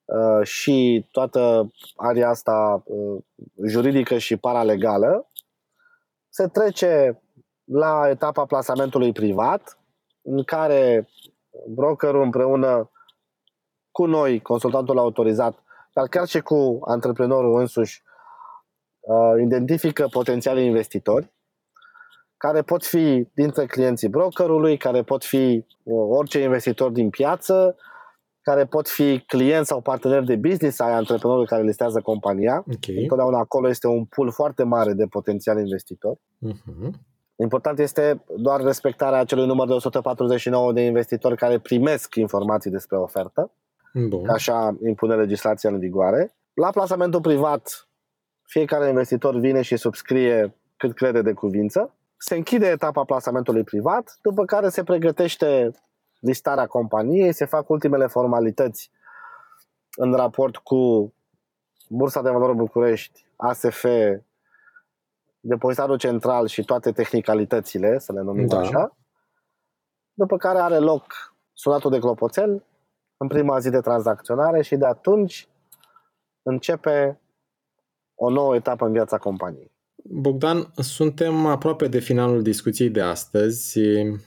uh, 0.05 0.47
și 0.47 1.07
toată 1.11 1.71
aria 1.97 2.29
asta 2.29 2.83
uh, 2.85 3.23
juridică 3.67 4.19
și 4.19 4.37
paralegală, 4.37 5.31
se 6.29 6.47
trece 6.47 7.21
la 7.67 8.09
etapa 8.11 8.45
plasamentului 8.45 9.13
privat, 9.13 9.79
în 10.23 10.43
care 10.43 11.09
brokerul 11.69 12.23
împreună 12.23 12.91
cu 13.91 14.07
noi, 14.07 14.41
consultantul 14.41 14.99
autorizat, 14.99 15.63
dar 15.93 16.07
chiar 16.07 16.27
și 16.27 16.41
cu 16.41 16.79
antreprenorul 16.87 17.61
însuși, 17.61 18.03
uh, 19.01 19.43
identifică 19.45 20.07
potențiali 20.11 20.65
investitori 20.65 21.35
care 22.37 22.63
pot 22.63 22.85
fi 22.85 23.29
dintre 23.35 23.67
clienții 23.67 24.09
brokerului, 24.09 24.77
care 24.77 25.03
pot 25.03 25.25
fi 25.25 25.65
uh, 25.83 26.07
orice 26.09 26.43
investitor 26.43 26.91
din 26.91 27.11
piață, 27.11 27.77
care 28.41 28.65
pot 28.65 28.89
fi 28.89 29.25
clienți 29.27 29.69
sau 29.69 29.81
parteneri 29.81 30.27
de 30.27 30.37
business 30.37 30.81
ai 30.81 30.93
antreprenorului 30.93 31.47
care 31.47 31.63
listează 31.63 32.01
compania. 32.01 32.65
Okay. 32.75 32.97
Întotdeauna 33.03 33.39
acolo 33.39 33.69
este 33.69 33.87
un 33.87 34.05
pool 34.05 34.31
foarte 34.31 34.63
mare 34.63 34.93
de 34.93 35.07
potențiali 35.07 35.61
investitori. 35.61 36.21
Uh-huh. 36.47 36.91
Important 37.37 37.79
este 37.79 38.25
doar 38.37 38.61
respectarea 38.61 39.19
acelui 39.19 39.47
număr 39.47 39.67
de 39.67 39.73
149 39.73 40.73
de 40.73 40.81
investitori 40.81 41.37
care 41.37 41.59
primesc 41.59 42.15
informații 42.15 42.71
despre 42.71 42.97
ofertă. 42.97 43.51
Bun. 44.09 44.29
Așa 44.29 44.77
impune 44.87 45.15
legislația 45.15 45.71
în 45.71 45.79
vigoare. 45.79 46.35
La 46.55 46.71
plasamentul 46.71 47.21
privat, 47.21 47.89
fiecare 48.43 48.89
investitor 48.89 49.37
vine 49.37 49.63
și 49.63 49.77
subscrie 49.77 50.55
cât 50.77 50.95
crede 50.95 51.23
de 51.23 51.33
cuvință. 51.33 51.95
Se 52.17 52.35
închide 52.35 52.67
etapa 52.67 53.05
plasamentului 53.05 53.63
privat, 53.63 54.19
după 54.23 54.45
care 54.45 54.69
se 54.69 54.83
pregătește 54.83 55.71
listarea 56.21 56.67
companiei, 56.67 57.33
se 57.33 57.45
fac 57.45 57.69
ultimele 57.69 58.07
formalități 58.07 58.91
în 59.97 60.15
raport 60.15 60.57
cu 60.57 61.13
Bursa 61.89 62.23
de 62.23 62.31
Valori 62.31 62.57
București, 62.57 63.25
ASF, 63.37 63.85
depozitarul 65.47 65.97
central 65.97 66.47
și 66.47 66.65
toate 66.65 66.93
tehnicalitățile, 66.93 67.99
să 67.99 68.13
le 68.13 68.21
numim 68.21 68.47
da. 68.47 68.59
așa, 68.59 68.97
după 70.13 70.37
care 70.37 70.59
are 70.59 70.79
loc 70.79 71.05
sunatul 71.53 71.91
de 71.91 71.99
clopoțel 71.99 72.65
în 73.17 73.29
prima 73.29 73.59
zi 73.59 73.71
de 73.71 73.81
tranzacționare 73.81 74.63
și 74.63 74.77
de 74.77 74.87
atunci 74.87 75.49
începe 76.43 77.21
o 78.15 78.31
nouă 78.31 78.55
etapă 78.55 78.87
în 78.87 78.93
viața 78.93 79.19
companiei. 79.19 79.75
Bogdan, 80.05 80.71
suntem 80.75 81.47
aproape 81.47 81.89
de 81.89 81.99
finalul 81.99 82.43
discuției 82.43 82.91
de 82.91 83.01
astăzi 83.01 83.81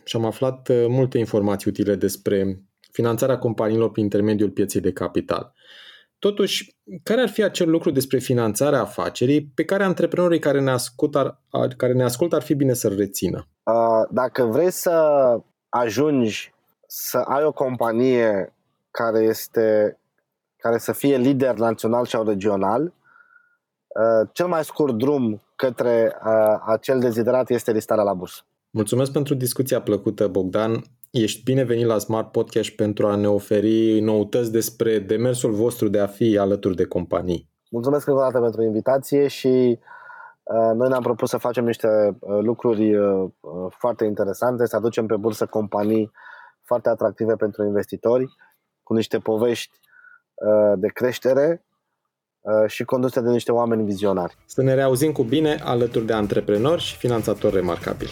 și 0.04 0.16
am 0.16 0.26
aflat 0.26 0.68
uh, 0.68 0.86
multe 0.88 1.18
informații 1.18 1.70
utile 1.70 1.96
despre 1.96 2.64
finanțarea 2.92 3.38
companiilor 3.38 3.92
prin 3.92 4.04
intermediul 4.04 4.50
pieței 4.50 4.82
de 4.82 4.92
capital. 4.92 5.54
Totuși, 6.20 6.76
care 7.04 7.22
ar 7.22 7.30
fi 7.30 7.44
acel 7.44 7.70
lucru 7.70 7.92
despre 7.92 8.18
finanțarea 8.18 8.80
afacerii 8.80 9.46
pe 9.56 9.66
care 9.66 9.84
antreprenorii 9.84 10.40
care 10.40 10.60
ne 10.60 10.72
ascultă 10.72 11.42
ar, 11.50 11.68
care 11.78 11.94
ne 11.94 12.04
ascultă 12.04 12.36
ar 12.36 12.42
fi 12.42 12.54
bine 12.54 12.74
să-l 12.74 12.96
rețină? 12.96 13.48
Uh, 13.64 14.08
dacă 14.12 14.44
vrei 14.44 14.72
să 14.72 15.02
ajungi 15.70 16.54
să 16.88 17.18
ai 17.18 17.44
o 17.44 17.52
companie 17.52 18.54
care 18.92 19.20
este 19.20 19.98
care 20.58 20.78
să 20.78 20.92
fie 20.92 21.18
lider 21.18 21.56
național 21.56 22.06
sau 22.06 22.24
regional, 22.24 22.84
uh, 22.84 24.30
cel 24.34 24.48
mai 24.48 24.64
scurt 24.64 24.98
drum 24.98 25.42
către 25.56 26.16
uh, 26.26 26.62
acel 26.66 27.00
deziderat 27.00 27.50
este 27.50 27.72
listarea 27.72 28.04
la 28.04 28.14
bursă. 28.14 28.42
Mulțumesc 28.70 29.12
pentru 29.12 29.34
discuția 29.34 29.82
plăcută, 29.82 30.28
Bogdan. 30.28 30.84
Ești 31.12 31.44
binevenit 31.44 31.86
la 31.86 31.98
Smart 31.98 32.32
Podcast 32.32 32.70
pentru 32.70 33.08
a 33.08 33.16
ne 33.16 33.30
oferi 33.30 34.00
noutăți 34.00 34.52
despre 34.52 35.00
demersul 35.00 35.52
vostru 35.52 35.88
de 35.88 36.00
a 36.00 36.08
fi 36.08 36.38
alături 36.38 36.76
de 36.76 36.86
companii. 36.86 37.50
Mulțumesc 37.72 38.08
încă 38.08 38.20
o 38.20 38.24
dată 38.24 38.40
pentru 38.40 38.64
invitație 38.64 39.28
și 39.28 39.80
uh, 40.44 40.72
noi 40.76 40.90
ne-am 40.90 41.02
propus 41.02 41.30
să 41.30 41.38
facem 41.38 41.66
niște 41.66 41.88
uh, 42.20 42.40
lucruri 42.42 42.96
uh, 42.96 43.30
foarte 43.70 44.06
interesante, 44.06 44.66
să 44.66 44.76
aducem 44.76 45.06
pe 45.06 45.16
bursă 45.16 45.46
companii 45.46 46.12
foarte 46.62 46.90
atractive 46.90 47.36
pentru 47.36 47.64
investitori, 47.66 48.26
cu 48.84 48.94
niște 48.94 49.18
povești 49.18 49.78
de 50.76 50.88
creștere 50.88 51.66
și 52.68 52.84
conduse 52.84 53.22
de 53.22 53.30
niște 53.30 53.52
oameni 53.52 53.84
vizionari. 53.84 54.38
Să 54.46 54.62
ne 54.62 54.74
reauzim 54.74 55.12
cu 55.12 55.24
bine 55.24 55.58
alături 55.64 56.06
de 56.06 56.14
antreprenori 56.14 56.82
și 56.82 56.98
finanțatori 56.98 57.56
remarcabili. 57.56 58.12